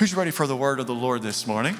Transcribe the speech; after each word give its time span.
Who's 0.00 0.14
ready 0.14 0.30
for 0.30 0.46
the 0.46 0.56
word 0.56 0.80
of 0.80 0.86
the 0.86 0.94
Lord 0.94 1.20
this 1.20 1.46
morning? 1.46 1.76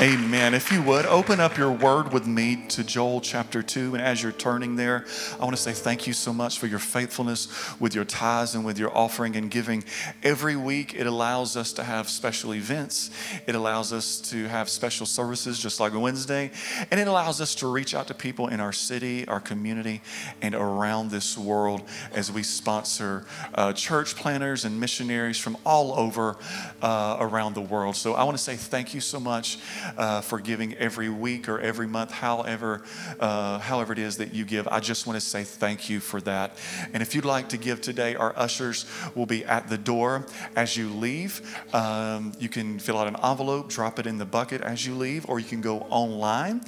Amen. 0.00 0.54
If 0.54 0.70
you 0.70 0.80
would, 0.82 1.06
open 1.06 1.40
up 1.40 1.58
your 1.58 1.72
word 1.72 2.12
with 2.12 2.24
me 2.24 2.64
to 2.68 2.84
Joel 2.84 3.20
chapter 3.20 3.64
2. 3.64 3.94
And 3.94 4.00
as 4.00 4.22
you're 4.22 4.30
turning 4.30 4.76
there, 4.76 5.04
I 5.40 5.44
want 5.44 5.56
to 5.56 5.60
say 5.60 5.72
thank 5.72 6.06
you 6.06 6.12
so 6.12 6.32
much 6.32 6.60
for 6.60 6.68
your 6.68 6.78
faithfulness 6.78 7.48
with 7.80 7.96
your 7.96 8.04
tithes 8.04 8.54
and 8.54 8.64
with 8.64 8.78
your 8.78 8.96
offering 8.96 9.34
and 9.34 9.50
giving. 9.50 9.82
Every 10.22 10.54
week, 10.54 10.94
it 10.94 11.08
allows 11.08 11.56
us 11.56 11.72
to 11.72 11.82
have 11.82 12.08
special 12.08 12.54
events, 12.54 13.10
it 13.48 13.56
allows 13.56 13.92
us 13.92 14.20
to 14.30 14.46
have 14.46 14.68
special 14.68 15.04
services, 15.04 15.58
just 15.58 15.80
like 15.80 15.92
Wednesday, 15.92 16.52
and 16.92 17.00
it 17.00 17.08
allows 17.08 17.40
us 17.40 17.56
to 17.56 17.66
reach 17.66 17.92
out 17.92 18.06
to 18.06 18.14
people 18.14 18.46
in 18.46 18.60
our 18.60 18.72
city, 18.72 19.26
our 19.26 19.40
community, 19.40 20.00
and 20.40 20.54
around 20.54 21.10
this 21.10 21.36
world 21.36 21.82
as 22.12 22.30
we 22.30 22.44
sponsor 22.44 23.26
uh, 23.56 23.72
church 23.72 24.14
planters 24.14 24.64
and 24.64 24.78
missionaries 24.78 25.38
from 25.38 25.56
all 25.66 25.98
over 25.98 26.36
uh, 26.82 27.16
around 27.18 27.54
the 27.54 27.60
world. 27.60 27.96
So 27.96 28.14
I 28.14 28.22
want 28.22 28.38
to 28.38 28.44
say 28.44 28.54
thank 28.54 28.94
you 28.94 29.00
so 29.00 29.18
much 29.18 29.58
uh, 29.96 30.20
for 30.20 30.40
giving 30.40 30.74
every 30.74 31.08
week 31.08 31.48
or 31.48 31.60
every 31.60 31.86
month, 31.86 32.10
however, 32.10 32.82
uh, 33.20 33.58
however 33.58 33.92
it 33.92 33.98
is 33.98 34.18
that 34.18 34.34
you 34.34 34.44
give. 34.44 34.68
I 34.68 34.80
just 34.80 35.06
want 35.06 35.16
to 35.18 35.24
say 35.24 35.44
thank 35.44 35.88
you 35.88 36.00
for 36.00 36.20
that. 36.22 36.56
And 36.92 37.02
if 37.02 37.14
you'd 37.14 37.24
like 37.24 37.48
to 37.50 37.56
give 37.56 37.80
today, 37.80 38.14
our 38.14 38.32
ushers 38.36 38.86
will 39.14 39.26
be 39.26 39.44
at 39.44 39.68
the 39.68 39.78
door 39.78 40.26
as 40.56 40.76
you 40.76 40.88
leave. 40.88 41.40
Um, 41.74 42.32
you 42.38 42.48
can 42.48 42.78
fill 42.78 42.98
out 42.98 43.06
an 43.06 43.16
envelope, 43.22 43.68
drop 43.68 43.98
it 43.98 44.06
in 44.06 44.18
the 44.18 44.26
bucket 44.26 44.62
as 44.62 44.86
you 44.86 44.94
leave, 44.94 45.28
or 45.28 45.38
you 45.38 45.46
can 45.46 45.60
go 45.60 45.80
online 45.90 46.60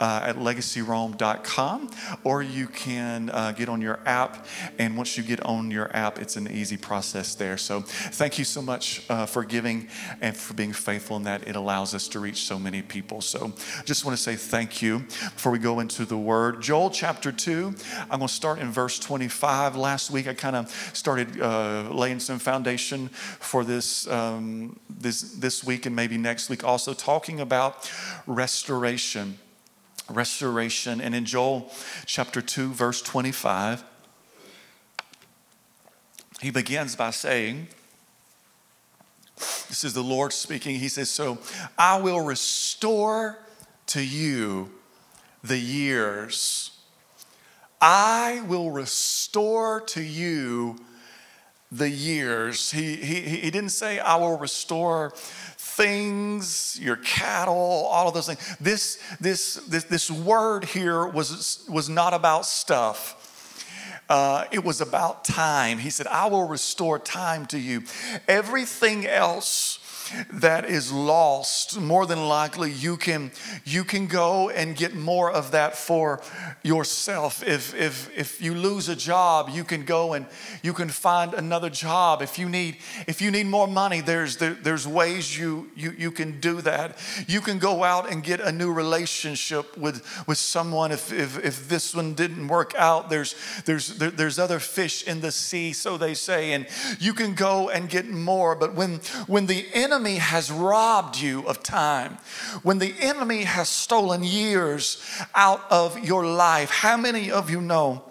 uh, 0.00 0.20
at 0.24 0.36
legacyrome.com, 0.36 1.90
or 2.24 2.42
you 2.42 2.66
can 2.66 3.30
uh, 3.30 3.52
get 3.52 3.68
on 3.68 3.80
your 3.80 4.00
app. 4.04 4.46
And 4.78 4.96
once 4.96 5.16
you 5.16 5.22
get 5.22 5.40
on 5.44 5.70
your 5.70 5.94
app, 5.96 6.18
it's 6.18 6.36
an 6.36 6.48
easy 6.50 6.76
process 6.76 7.34
there. 7.34 7.56
So 7.56 7.80
thank 7.80 8.38
you 8.38 8.44
so 8.44 8.60
much 8.60 9.02
uh, 9.08 9.26
for 9.26 9.44
giving 9.44 9.88
and 10.20 10.36
for 10.36 10.54
being 10.54 10.72
faithful 10.72 11.16
in 11.16 11.22
that. 11.24 11.48
It 11.48 11.56
allows 11.56 11.94
us 11.94 12.08
to 12.08 12.20
reach 12.20 12.42
so 12.42 12.58
many 12.58 12.67
many 12.70 12.82
people. 12.82 13.22
So 13.22 13.50
just 13.86 14.04
want 14.04 14.14
to 14.14 14.22
say 14.22 14.36
thank 14.36 14.82
you 14.82 14.98
before 14.98 15.50
we 15.50 15.58
go 15.58 15.80
into 15.80 16.04
the 16.04 16.18
word. 16.18 16.60
Joel 16.60 16.90
chapter 16.90 17.32
2, 17.32 17.74
I'm 18.10 18.18
going 18.18 18.28
to 18.28 18.34
start 18.34 18.58
in 18.58 18.70
verse 18.70 18.98
25. 18.98 19.74
Last 19.74 20.10
week 20.10 20.28
I 20.28 20.34
kind 20.34 20.54
of 20.54 20.68
started 20.92 21.40
uh, 21.40 21.88
laying 21.90 22.20
some 22.20 22.38
foundation 22.38 23.08
for 23.08 23.64
this, 23.64 24.06
um, 24.08 24.78
this, 24.90 25.22
this 25.32 25.64
week 25.64 25.86
and 25.86 25.96
maybe 25.96 26.18
next 26.18 26.50
week, 26.50 26.62
also 26.62 26.92
talking 26.92 27.40
about 27.40 27.90
restoration. 28.26 29.38
Restoration. 30.10 31.00
And 31.00 31.14
in 31.14 31.24
Joel 31.24 31.72
chapter 32.04 32.42
2, 32.42 32.74
verse 32.74 33.00
25, 33.00 33.82
he 36.42 36.50
begins 36.50 36.96
by 36.96 37.12
saying, 37.12 37.68
this 39.68 39.84
is 39.84 39.92
the 39.92 40.02
Lord 40.02 40.32
speaking. 40.32 40.76
He 40.76 40.88
says, 40.88 41.10
So 41.10 41.38
I 41.76 42.00
will 42.00 42.20
restore 42.20 43.38
to 43.88 44.02
you 44.02 44.70
the 45.44 45.58
years. 45.58 46.70
I 47.80 48.42
will 48.46 48.70
restore 48.70 49.80
to 49.82 50.02
you 50.02 50.76
the 51.70 51.88
years. 51.88 52.70
He, 52.70 52.96
he, 52.96 53.20
he 53.20 53.50
didn't 53.50 53.70
say, 53.70 53.98
I 53.98 54.16
will 54.16 54.38
restore 54.38 55.12
things, 55.14 56.78
your 56.80 56.96
cattle, 56.96 57.54
all 57.54 58.08
of 58.08 58.14
those 58.14 58.26
things. 58.26 58.56
This, 58.58 59.00
this, 59.20 59.54
this, 59.68 59.84
this 59.84 60.10
word 60.10 60.64
here 60.64 61.06
was, 61.06 61.64
was 61.68 61.88
not 61.88 62.14
about 62.14 62.46
stuff. 62.46 63.17
Uh, 64.08 64.44
it 64.50 64.64
was 64.64 64.80
about 64.80 65.24
time. 65.24 65.78
He 65.78 65.90
said, 65.90 66.06
I 66.06 66.26
will 66.28 66.48
restore 66.48 66.98
time 66.98 67.46
to 67.46 67.58
you. 67.58 67.82
Everything 68.26 69.06
else 69.06 69.77
that 70.32 70.64
is 70.64 70.92
lost, 70.92 71.80
more 71.80 72.06
than 72.06 72.28
likely 72.28 72.70
you 72.70 72.96
can 72.96 73.30
you 73.64 73.84
can 73.84 74.06
go 74.06 74.50
and 74.50 74.76
get 74.76 74.94
more 74.94 75.30
of 75.30 75.50
that 75.52 75.76
for 75.76 76.20
yourself. 76.62 77.42
If 77.42 77.74
if 77.74 78.10
if 78.16 78.40
you 78.40 78.54
lose 78.54 78.88
a 78.88 78.96
job, 78.96 79.50
you 79.50 79.64
can 79.64 79.84
go 79.84 80.14
and 80.14 80.26
you 80.62 80.72
can 80.72 80.88
find 80.88 81.34
another 81.34 81.70
job. 81.70 82.22
If 82.22 82.38
you 82.38 82.48
need 82.48 82.76
if 83.06 83.20
you 83.20 83.30
need 83.30 83.46
more 83.46 83.68
money, 83.68 84.00
there's 84.00 84.36
there, 84.36 84.54
there's 84.54 84.86
ways 84.86 85.38
you 85.38 85.70
you 85.74 85.92
you 85.96 86.10
can 86.10 86.40
do 86.40 86.60
that. 86.62 86.98
You 87.26 87.40
can 87.40 87.58
go 87.58 87.84
out 87.84 88.10
and 88.10 88.22
get 88.22 88.40
a 88.40 88.52
new 88.52 88.72
relationship 88.72 89.76
with 89.76 90.02
with 90.26 90.38
someone. 90.38 90.92
If 90.92 91.12
if 91.12 91.44
if 91.44 91.68
this 91.68 91.94
one 91.94 92.14
didn't 92.14 92.48
work 92.48 92.74
out, 92.76 93.10
there's 93.10 93.34
there's 93.64 93.98
there, 93.98 94.10
there's 94.10 94.38
other 94.38 94.58
fish 94.58 95.02
in 95.02 95.20
the 95.20 95.32
sea, 95.32 95.72
so 95.72 95.96
they 95.96 96.14
say, 96.14 96.52
and 96.52 96.66
you 96.98 97.14
can 97.14 97.34
go 97.34 97.68
and 97.68 97.88
get 97.88 98.06
more. 98.08 98.54
But 98.54 98.74
when 98.74 99.00
when 99.26 99.46
the 99.46 99.66
enemy 99.74 99.97
enemy 99.98 100.18
has 100.18 100.48
robbed 100.48 101.18
you 101.18 101.44
of 101.48 101.60
time, 101.60 102.18
when 102.62 102.78
the 102.78 102.94
enemy 103.00 103.42
has 103.42 103.68
stolen 103.68 104.22
years 104.22 105.02
out 105.34 105.60
of 105.72 105.98
your 106.04 106.24
life, 106.24 106.70
how 106.70 106.96
many 106.96 107.32
of 107.32 107.50
you 107.50 107.60
know 107.60 108.04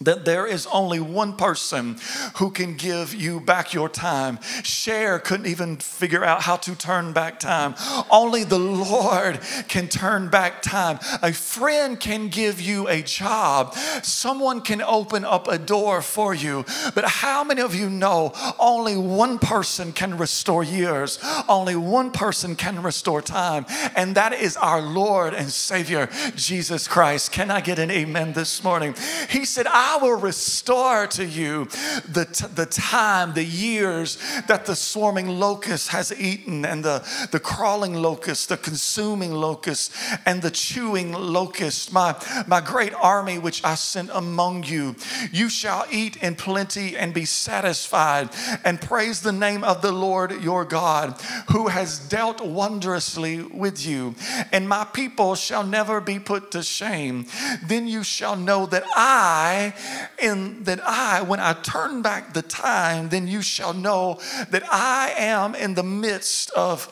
that 0.00 0.26
there 0.26 0.46
is 0.46 0.66
only 0.66 1.00
one 1.00 1.36
person 1.36 1.96
who 2.36 2.50
can 2.50 2.76
give 2.76 3.14
you 3.14 3.40
back 3.40 3.72
your 3.72 3.88
time. 3.88 4.38
Cher 4.62 5.18
couldn't 5.18 5.46
even 5.46 5.76
figure 5.76 6.22
out 6.22 6.42
how 6.42 6.56
to 6.56 6.74
turn 6.74 7.14
back 7.14 7.40
time. 7.40 7.74
Only 8.10 8.44
the 8.44 8.58
Lord 8.58 9.40
can 9.68 9.88
turn 9.88 10.28
back 10.28 10.60
time. 10.60 10.98
A 11.22 11.32
friend 11.32 11.98
can 11.98 12.28
give 12.28 12.60
you 12.60 12.88
a 12.88 13.00
job, 13.02 13.74
someone 14.02 14.60
can 14.60 14.82
open 14.82 15.24
up 15.24 15.48
a 15.48 15.58
door 15.58 16.02
for 16.02 16.34
you. 16.34 16.64
But 16.94 17.06
how 17.06 17.42
many 17.42 17.62
of 17.62 17.74
you 17.74 17.88
know 17.88 18.32
only 18.58 18.96
one 18.96 19.38
person 19.38 19.92
can 19.92 20.18
restore 20.18 20.62
years? 20.62 21.18
Only 21.48 21.76
one 21.76 22.10
person 22.10 22.54
can 22.54 22.82
restore 22.82 23.22
time, 23.22 23.64
and 23.94 24.14
that 24.16 24.34
is 24.34 24.56
our 24.56 24.82
Lord 24.82 25.32
and 25.32 25.48
Savior, 25.48 26.08
Jesus 26.34 26.86
Christ. 26.86 27.32
Can 27.32 27.50
I 27.50 27.60
get 27.60 27.78
an 27.78 27.90
amen 27.90 28.34
this 28.34 28.62
morning? 28.62 28.94
He 29.30 29.44
said, 29.44 29.66
I 29.66 29.85
I 29.86 29.98
will 29.98 30.18
restore 30.18 31.06
to 31.06 31.24
you 31.24 31.66
the, 32.08 32.26
t- 32.30 32.46
the 32.48 32.66
time, 32.66 33.34
the 33.34 33.44
years 33.44 34.18
that 34.48 34.66
the 34.66 34.74
swarming 34.74 35.28
locust 35.28 35.90
has 35.90 36.12
eaten, 36.18 36.64
and 36.64 36.84
the, 36.84 37.06
the 37.30 37.38
crawling 37.38 37.94
locust, 37.94 38.48
the 38.48 38.56
consuming 38.56 39.32
locust, 39.32 39.92
and 40.26 40.42
the 40.42 40.50
chewing 40.50 41.12
locust, 41.12 41.92
my, 41.92 42.16
my 42.48 42.60
great 42.60 42.94
army 42.94 43.38
which 43.38 43.62
I 43.64 43.76
sent 43.76 44.10
among 44.12 44.64
you. 44.64 44.96
You 45.30 45.48
shall 45.48 45.86
eat 45.88 46.16
in 46.16 46.34
plenty 46.34 46.96
and 46.96 47.14
be 47.14 47.24
satisfied, 47.24 48.30
and 48.64 48.80
praise 48.80 49.22
the 49.22 49.30
name 49.30 49.62
of 49.62 49.82
the 49.82 49.92
Lord 49.92 50.42
your 50.42 50.64
God, 50.64 51.12
who 51.52 51.68
has 51.68 52.00
dealt 52.00 52.40
wondrously 52.40 53.40
with 53.40 53.86
you. 53.86 54.16
And 54.50 54.68
my 54.68 54.84
people 54.84 55.36
shall 55.36 55.64
never 55.64 56.00
be 56.00 56.18
put 56.18 56.50
to 56.50 56.64
shame. 56.64 57.26
Then 57.64 57.86
you 57.86 58.02
shall 58.02 58.34
know 58.34 58.66
that 58.66 58.82
I 58.96 59.74
and 60.20 60.64
that 60.66 60.80
I, 60.86 61.22
when 61.22 61.40
I 61.40 61.54
turn 61.54 62.02
back 62.02 62.32
the 62.32 62.42
time, 62.42 63.08
then 63.08 63.26
you 63.26 63.42
shall 63.42 63.74
know 63.74 64.20
that 64.50 64.62
I 64.70 65.14
am 65.16 65.54
in 65.54 65.74
the 65.74 65.82
midst 65.82 66.50
of 66.50 66.90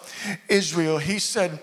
Israel. 0.49 0.99
He 0.99 1.19
said, 1.19 1.59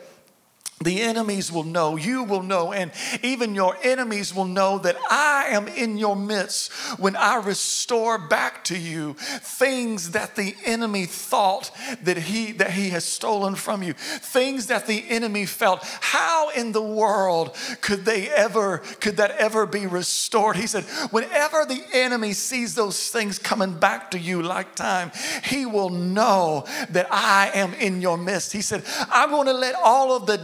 the 0.83 1.01
enemies 1.01 1.51
will 1.51 1.63
know, 1.63 1.95
you 1.95 2.23
will 2.23 2.43
know, 2.43 2.73
and 2.73 2.91
even 3.21 3.55
your 3.55 3.77
enemies 3.83 4.33
will 4.33 4.45
know 4.45 4.77
that 4.79 4.97
I 5.09 5.47
am 5.49 5.67
in 5.67 5.97
your 5.97 6.15
midst 6.15 6.71
when 6.99 7.15
I 7.15 7.35
restore 7.35 8.17
back 8.17 8.63
to 8.65 8.77
you 8.77 9.13
things 9.13 10.11
that 10.11 10.35
the 10.35 10.55
enemy 10.65 11.05
thought 11.05 11.71
that 12.03 12.17
he 12.17 12.51
that 12.53 12.71
he 12.71 12.89
has 12.89 13.05
stolen 13.05 13.55
from 13.55 13.83
you, 13.83 13.93
things 13.93 14.67
that 14.67 14.87
the 14.87 15.03
enemy 15.09 15.45
felt. 15.45 15.83
How 16.01 16.49
in 16.49 16.71
the 16.71 16.81
world 16.81 17.55
could 17.81 18.05
they 18.05 18.29
ever 18.29 18.79
could 18.99 19.17
that 19.17 19.31
ever 19.31 19.65
be 19.65 19.87
restored? 19.87 20.55
He 20.55 20.67
said, 20.67 20.83
whenever 21.11 21.65
the 21.65 21.83
enemy 21.93 22.33
sees 22.33 22.75
those 22.75 23.09
things 23.09 23.39
coming 23.39 23.77
back 23.77 24.11
to 24.11 24.19
you 24.19 24.41
like 24.41 24.75
time, 24.75 25.11
he 25.43 25.65
will 25.65 25.89
know 25.89 26.65
that 26.89 27.07
I 27.11 27.51
am 27.53 27.73
in 27.75 28.01
your 28.01 28.17
midst. 28.17 28.53
He 28.53 28.61
said, 28.61 28.83
I'm 29.09 29.29
going 29.29 29.47
to 29.47 29.53
let 29.53 29.75
all 29.75 30.15
of 30.15 30.25
the 30.25 30.37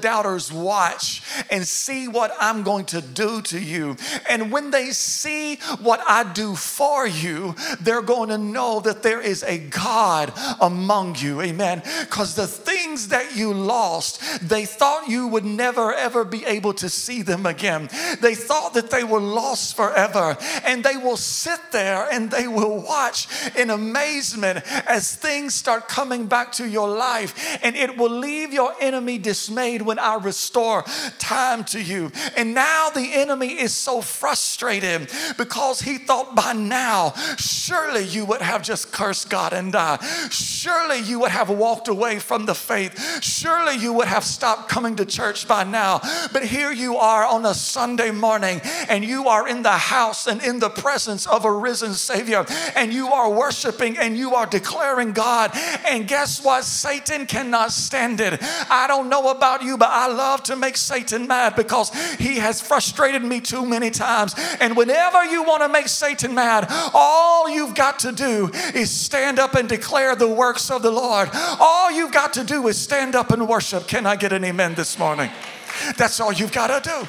watch 0.51 1.21
and 1.50 1.68
see 1.68 2.07
what 2.07 2.31
I'm 2.39 2.63
going 2.63 2.85
to 2.85 3.01
do 3.01 3.41
to 3.44 3.59
you. 3.59 3.95
And 4.29 4.51
when 4.51 4.71
they 4.71 4.91
see 4.91 5.56
what 5.81 6.01
I 6.07 6.31
do 6.33 6.56
for 6.56 7.07
you, 7.07 7.56
they're 7.79 8.01
going 8.01 8.29
to 8.29 8.38
know 8.38 8.79
that 8.81 9.03
there 9.03 9.21
is 9.21 9.44
a 9.44 9.57
God 9.59 10.33
among 10.59 11.15
you. 11.18 11.41
Amen. 11.41 11.81
Because 12.01 12.35
the 12.35 12.47
things 12.47 12.77
things 12.97 13.09
that 13.09 13.35
you 13.35 13.53
lost, 13.53 14.21
they 14.47 14.65
thought 14.65 15.07
you 15.07 15.27
would 15.27 15.45
never 15.45 15.94
ever 15.94 16.24
be 16.24 16.45
able 16.45 16.74
to 16.74 16.89
see 16.89 17.21
them 17.21 17.45
again. 17.45 17.89
They 18.21 18.33
thought 18.33 18.74
that 18.74 18.89
they 18.89 19.03
were 19.03 19.19
lost 19.19 19.75
forever. 19.75 20.38
And 20.63 20.83
they 20.83 20.97
will 20.97 21.18
sit 21.18 21.59
there 21.71 22.07
and 22.12 22.31
they 22.31 22.47
will 22.47 22.81
watch 22.81 23.27
in 23.56 23.69
amazement 23.69 24.63
as 24.88 25.15
things 25.15 25.53
start 25.53 25.88
coming 25.88 26.27
back 26.27 26.51
to 26.53 26.68
your 26.68 26.89
life. 26.89 27.59
And 27.63 27.75
it 27.75 27.97
will 27.97 28.12
leave 28.12 28.53
your 28.53 28.74
enemy 28.81 29.18
dismayed 29.18 29.81
when 29.81 30.00
I 30.00 30.17
restore 30.19 30.84
time 31.19 31.64
to 31.66 31.81
you. 31.81 32.12
And 32.36 32.54
now 32.54 32.90
the 32.90 33.14
enemy 33.14 33.60
is 33.60 33.74
so 33.74 34.02
frustrated 34.02 35.12
because 35.38 35.81
he 35.81 35.98
thought 35.98 36.36
by 36.36 36.54
now, 36.54 37.14
surely 37.38 38.04
you 38.04 38.25
would 38.25 38.42
have 38.42 38.64
just 38.64 38.92
cursed 38.92 39.30
God 39.30 39.54
and 39.54 39.72
died. 39.72 40.04
Surely 40.31 41.00
you 41.00 41.19
would 41.19 41.31
have 41.31 41.50
walked 41.50 41.88
away 41.88 42.19
from 42.19 42.46
the 42.46 42.56
faith. 42.56 43.24
Surely 43.24 43.75
you 43.75 43.94
would 43.94 44.08
have 44.08 44.24
stopped 44.24 44.69
coming 44.69 44.96
to 44.96 45.06
church 45.06 45.48
by 45.48 45.64
now. 45.64 46.02
But 46.34 46.44
here 46.44 46.72
you 46.72 46.98
are 46.98 47.25
on 47.25 47.46
a 47.46 47.54
Sunday 47.54 48.12
morning 48.12 48.62
and 48.90 49.04
you 49.04 49.28
are 49.28 49.48
in 49.48 49.63
the 49.63 49.72
house 49.72 50.28
and 50.28 50.42
in 50.42 50.60
the 50.60 50.70
presence 50.70 51.25
of 51.28 51.46
a 51.46 51.52
risen 51.52 51.94
Savior 51.94 52.46
and 52.75 52.94
you 52.94 53.08
are 53.08 53.30
worshiping 53.31 53.98
and 53.98 54.18
you 54.18 54.36
are 54.36 54.46
declaring 54.46 55.12
God. 55.12 55.52
And 55.88 56.08
guess 56.08 56.44
what? 56.44 56.63
Satan 56.63 57.25
cannot 57.25 57.72
stand 57.72 58.20
it. 58.22 58.40
I 58.70 58.86
don't 58.88 59.10
know 59.10 59.30
about 59.30 59.63
you, 59.63 59.78
but 59.78 59.90
I 59.90 60.06
love 60.07 60.44
to 60.44 60.56
make 60.56 60.77
Satan 60.77 61.27
mad 61.27 61.56
because 61.56 61.92
he 62.15 62.38
has 62.38 62.62
frustrated 62.62 63.24
me 63.24 63.39
too 63.39 63.65
many 63.65 63.89
times. 63.89 64.36
And 64.59 64.75
whenever 64.75 65.24
you 65.25 65.44
want 65.44 65.63
to 65.63 65.69
make 65.69 65.88
Satan 65.88 66.33
mad, 66.33 66.68
all 66.94 67.50
you've 67.50 67.75
got 67.75 68.00
to 68.00 68.12
do 68.12 68.50
is 68.74 68.92
stand 68.92 69.39
up 69.39 69.56
and 69.56 69.68
declare 69.68 70.15
the 70.15 70.27
works 70.27 70.69
of 70.71 70.81
the 70.81 70.92
Lord. 70.92 71.30
All 71.59 71.92
you've 71.92 72.12
got 72.12 72.33
to 72.33 72.44
do 72.44 72.68
is 72.68 72.77
stand 72.77 73.15
up 73.15 73.31
and 73.31 73.48
worship. 73.48 73.88
Can 73.88 74.06
I 74.06 74.15
get 74.15 74.33
an 74.33 74.44
amen 74.44 74.75
this 74.75 74.98
morning? 74.98 75.30
That's 75.98 76.19
all 76.19 76.33
you've 76.33 76.51
got 76.51 76.83
to 76.83 76.89
do. 76.89 77.07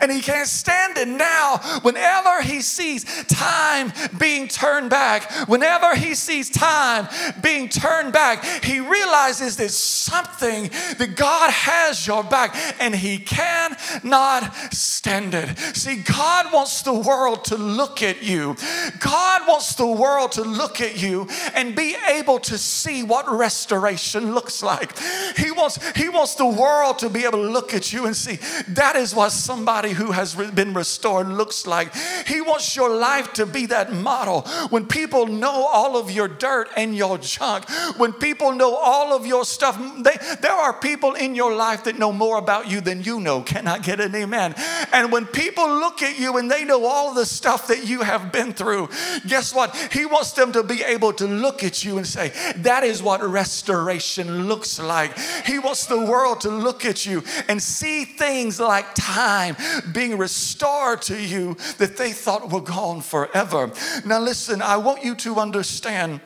And 0.00 0.10
he 0.10 0.20
can't 0.20 0.48
stand 0.48 0.98
it 0.98 1.08
now. 1.08 1.58
Whenever 1.82 2.42
he 2.42 2.60
sees 2.60 3.04
time 3.26 3.92
being 4.18 4.48
turned 4.48 4.90
back, 4.90 5.30
whenever 5.48 5.94
he 5.94 6.14
sees 6.14 6.50
time 6.50 7.08
being 7.42 7.68
turned 7.68 8.12
back, 8.12 8.44
he 8.64 8.80
realizes 8.80 9.56
there's 9.56 9.76
something 9.76 10.70
that 10.98 11.14
God 11.16 11.50
has 11.50 12.06
your 12.06 12.24
back 12.24 12.56
and 12.80 12.94
he 12.94 13.18
cannot 13.18 14.54
stand 14.72 15.34
it. 15.34 15.58
See, 15.58 15.96
God 15.96 16.52
wants 16.52 16.82
the 16.82 16.94
world 16.94 17.44
to 17.46 17.56
look 17.56 18.02
at 18.02 18.22
you. 18.22 18.56
God 18.98 19.42
wants 19.46 19.74
the 19.74 19.86
world 19.86 20.32
to 20.32 20.42
look 20.42 20.80
at 20.80 21.00
you 21.00 21.28
and 21.54 21.74
be 21.76 21.96
able 22.08 22.38
to 22.40 22.58
see 22.58 23.02
what 23.02 23.28
restoration 23.30 24.34
looks 24.34 24.62
like. 24.62 24.98
He 25.36 25.50
wants, 25.50 25.78
he 25.96 26.08
wants 26.08 26.34
the 26.34 26.46
world 26.46 26.98
to 27.00 27.10
be 27.10 27.24
able 27.24 27.42
to 27.42 27.50
look 27.50 27.74
at 27.74 27.92
you 27.92 28.06
and 28.06 28.16
see 28.16 28.38
that 28.68 28.96
is 28.96 29.14
what 29.14 29.30
somebody 29.30 29.75
who 29.84 30.12
has 30.12 30.34
been 30.34 30.74
restored 30.74 31.28
looks 31.28 31.66
like. 31.66 31.94
He 32.26 32.40
wants 32.40 32.74
your 32.76 32.94
life 32.94 33.32
to 33.34 33.46
be 33.46 33.66
that 33.66 33.92
model. 33.92 34.42
When 34.70 34.86
people 34.86 35.26
know 35.26 35.66
all 35.66 35.96
of 35.96 36.10
your 36.10 36.28
dirt 36.28 36.68
and 36.76 36.96
your 36.96 37.18
junk, 37.18 37.68
when 37.96 38.12
people 38.12 38.52
know 38.52 38.74
all 38.76 39.14
of 39.14 39.26
your 39.26 39.44
stuff, 39.44 39.80
they, 39.98 40.16
there 40.40 40.52
are 40.52 40.72
people 40.72 41.14
in 41.14 41.34
your 41.34 41.54
life 41.54 41.84
that 41.84 41.98
know 41.98 42.12
more 42.12 42.38
about 42.38 42.70
you 42.70 42.80
than 42.80 43.02
you 43.02 43.20
know. 43.20 43.42
Can 43.42 43.66
I 43.66 43.78
get 43.78 44.00
an 44.00 44.14
amen? 44.14 44.54
And 44.92 45.12
when 45.12 45.26
people 45.26 45.68
look 45.68 46.02
at 46.02 46.18
you 46.18 46.38
and 46.38 46.50
they 46.50 46.64
know 46.64 46.84
all 46.86 47.14
the 47.14 47.26
stuff 47.26 47.68
that 47.68 47.86
you 47.86 48.02
have 48.02 48.32
been 48.32 48.52
through, 48.52 48.88
guess 49.26 49.54
what? 49.54 49.74
He 49.92 50.06
wants 50.06 50.32
them 50.32 50.52
to 50.52 50.62
be 50.62 50.82
able 50.82 51.12
to 51.14 51.26
look 51.26 51.62
at 51.62 51.84
you 51.84 51.98
and 51.98 52.06
say, 52.06 52.32
That 52.56 52.84
is 52.84 53.02
what 53.02 53.22
restoration 53.22 54.46
looks 54.46 54.78
like. 54.78 55.16
He 55.44 55.58
wants 55.58 55.86
the 55.86 56.00
world 56.00 56.40
to 56.42 56.50
look 56.50 56.84
at 56.84 57.06
you 57.06 57.22
and 57.48 57.62
see 57.62 58.04
things 58.04 58.60
like 58.60 58.94
time, 58.94 59.56
being 59.92 60.18
restored 60.18 61.02
to 61.02 61.20
you 61.20 61.54
that 61.78 61.96
they 61.96 62.12
thought 62.12 62.50
were 62.50 62.60
gone 62.60 63.00
forever. 63.00 63.70
Now, 64.04 64.20
listen, 64.20 64.62
I 64.62 64.76
want 64.76 65.04
you 65.04 65.14
to 65.16 65.36
understand 65.36 66.20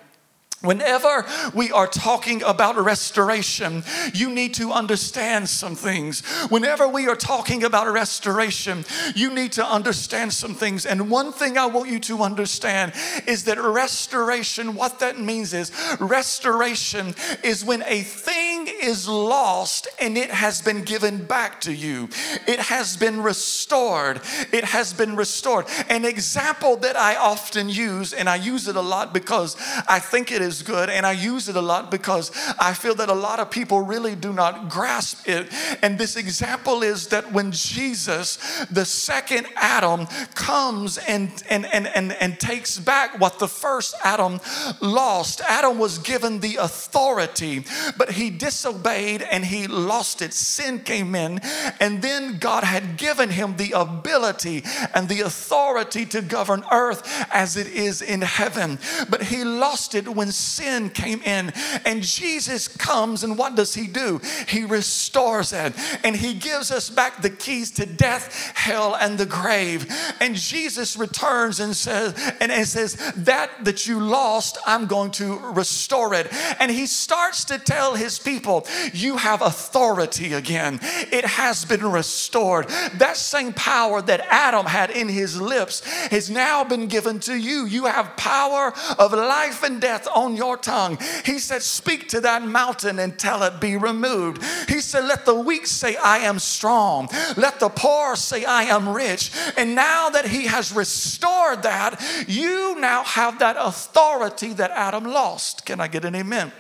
Whenever 0.62 1.24
we 1.54 1.72
are 1.72 1.86
talking 1.86 2.42
about 2.42 2.76
restoration, 2.76 3.82
you 4.12 4.30
need 4.30 4.52
to 4.52 4.70
understand 4.70 5.48
some 5.48 5.74
things. 5.74 6.20
Whenever 6.50 6.86
we 6.86 7.08
are 7.08 7.16
talking 7.16 7.64
about 7.64 7.90
restoration, 7.90 8.84
you 9.14 9.32
need 9.32 9.52
to 9.52 9.64
understand 9.64 10.34
some 10.34 10.54
things. 10.54 10.84
And 10.84 11.08
one 11.08 11.32
thing 11.32 11.56
I 11.56 11.64
want 11.64 11.88
you 11.88 11.98
to 12.00 12.22
understand 12.22 12.92
is 13.26 13.44
that 13.44 13.58
restoration, 13.58 14.74
what 14.74 14.98
that 14.98 15.18
means 15.18 15.54
is 15.54 15.72
restoration 15.98 17.14
is 17.42 17.64
when 17.64 17.82
a 17.86 18.02
thing 18.02 18.68
is 18.82 19.08
lost 19.08 19.88
and 19.98 20.18
it 20.18 20.30
has 20.30 20.60
been 20.60 20.82
given 20.82 21.24
back 21.24 21.62
to 21.62 21.72
you, 21.72 22.10
it 22.46 22.58
has 22.58 22.98
been 22.98 23.22
restored. 23.22 24.20
It 24.52 24.64
has 24.64 24.92
been 24.92 25.16
restored. 25.16 25.66
An 25.88 26.04
example 26.04 26.76
that 26.76 26.96
I 26.96 27.16
often 27.16 27.70
use, 27.70 28.12
and 28.12 28.28
I 28.28 28.36
use 28.36 28.68
it 28.68 28.76
a 28.76 28.80
lot 28.82 29.14
because 29.14 29.56
I 29.88 29.98
think 29.98 30.30
it 30.30 30.42
is 30.42 30.49
is 30.50 30.62
good, 30.62 30.90
and 30.90 31.06
I 31.06 31.12
use 31.12 31.48
it 31.48 31.56
a 31.56 31.60
lot 31.60 31.90
because 31.90 32.30
I 32.58 32.74
feel 32.74 32.96
that 32.96 33.08
a 33.08 33.20
lot 33.28 33.38
of 33.38 33.50
people 33.50 33.80
really 33.80 34.16
do 34.16 34.32
not 34.32 34.68
grasp 34.68 35.28
it. 35.28 35.48
And 35.82 35.96
this 35.96 36.16
example 36.16 36.82
is 36.82 37.06
that 37.08 37.32
when 37.32 37.52
Jesus, 37.52 38.36
the 38.70 38.84
second 38.84 39.46
Adam, 39.56 40.06
comes 40.34 40.98
and, 40.98 41.30
and, 41.48 41.64
and, 41.66 41.86
and, 41.86 42.12
and 42.12 42.38
takes 42.40 42.78
back 42.78 43.20
what 43.20 43.38
the 43.38 43.48
first 43.48 43.94
Adam 44.04 44.40
lost, 44.80 45.40
Adam 45.42 45.78
was 45.78 45.98
given 45.98 46.40
the 46.40 46.56
authority, 46.56 47.64
but 47.96 48.10
he 48.10 48.28
disobeyed 48.30 49.22
and 49.22 49.44
he 49.44 49.68
lost 49.68 50.20
it. 50.20 50.34
Sin 50.34 50.80
came 50.80 51.14
in, 51.14 51.40
and 51.78 52.02
then 52.02 52.38
God 52.38 52.64
had 52.64 52.96
given 52.96 53.30
him 53.30 53.56
the 53.56 53.72
ability 53.76 54.64
and 54.94 55.08
the 55.08 55.20
authority 55.20 56.04
to 56.06 56.20
govern 56.20 56.64
earth 56.72 57.02
as 57.32 57.56
it 57.56 57.68
is 57.68 58.02
in 58.02 58.22
heaven. 58.22 58.78
But 59.08 59.22
he 59.22 59.44
lost 59.44 59.94
it 59.94 60.08
when 60.08 60.32
sin 60.40 60.90
came 60.90 61.22
in. 61.22 61.52
And 61.84 62.02
Jesus 62.02 62.68
comes, 62.68 63.24
and 63.24 63.36
what 63.36 63.54
does 63.54 63.74
he 63.74 63.86
do? 63.86 64.20
He 64.48 64.64
restores 64.64 65.52
it, 65.52 65.74
and 66.04 66.16
he 66.16 66.34
gives 66.34 66.70
us 66.70 66.90
back 66.90 67.22
the 67.22 67.30
keys 67.30 67.70
to 67.72 67.86
death, 67.86 68.52
hell, 68.54 68.96
and 68.96 69.18
the 69.18 69.26
grave. 69.26 69.86
And 70.20 70.34
Jesus 70.34 70.96
returns 70.96 71.60
and 71.60 71.74
says, 71.76 72.14
and 72.40 72.50
it 72.50 72.66
says, 72.66 72.96
That 73.16 73.50
that 73.64 73.86
you 73.86 74.00
lost, 74.00 74.58
I'm 74.66 74.86
going 74.86 75.10
to 75.12 75.38
restore 75.52 76.14
it. 76.14 76.28
And 76.58 76.70
he 76.70 76.86
starts 76.86 77.44
to 77.46 77.58
tell 77.58 77.94
his 77.94 78.18
people, 78.18 78.66
You 78.92 79.16
have 79.16 79.42
authority 79.42 80.32
again. 80.34 80.80
It 80.82 81.24
has 81.24 81.64
been 81.64 81.90
restored. 81.90 82.68
That 82.94 83.16
same 83.16 83.52
power 83.52 84.02
that 84.02 84.26
Adam 84.30 84.66
had 84.66 84.90
in 84.90 85.08
his 85.08 85.40
lips 85.40 85.84
has 86.08 86.30
now 86.30 86.64
been 86.64 86.86
given 86.86 87.20
to 87.20 87.34
you. 87.34 87.66
You 87.66 87.86
have 87.86 88.16
power 88.16 88.72
of 88.98 89.12
life 89.12 89.62
and 89.62 89.80
death 89.80 90.08
on 90.14 90.29
your 90.36 90.56
tongue. 90.56 90.98
He 91.24 91.38
said, 91.38 91.62
Speak 91.62 92.08
to 92.10 92.20
that 92.22 92.42
mountain 92.42 92.98
and 92.98 93.18
tell 93.18 93.42
it 93.42 93.60
be 93.60 93.76
removed. 93.76 94.42
He 94.68 94.80
said, 94.80 95.04
Let 95.04 95.24
the 95.24 95.34
weak 95.34 95.66
say, 95.66 95.96
I 95.96 96.18
am 96.18 96.38
strong. 96.38 97.08
Let 97.36 97.60
the 97.60 97.68
poor 97.68 98.16
say, 98.16 98.44
I 98.44 98.64
am 98.64 98.88
rich. 98.88 99.30
And 99.56 99.74
now 99.74 100.10
that 100.10 100.26
He 100.26 100.46
has 100.46 100.72
restored 100.72 101.62
that, 101.62 102.02
you 102.26 102.78
now 102.78 103.04
have 103.04 103.38
that 103.40 103.56
authority 103.58 104.52
that 104.54 104.70
Adam 104.72 105.04
lost. 105.04 105.66
Can 105.66 105.80
I 105.80 105.88
get 105.88 106.04
an 106.04 106.14
amen? 106.14 106.52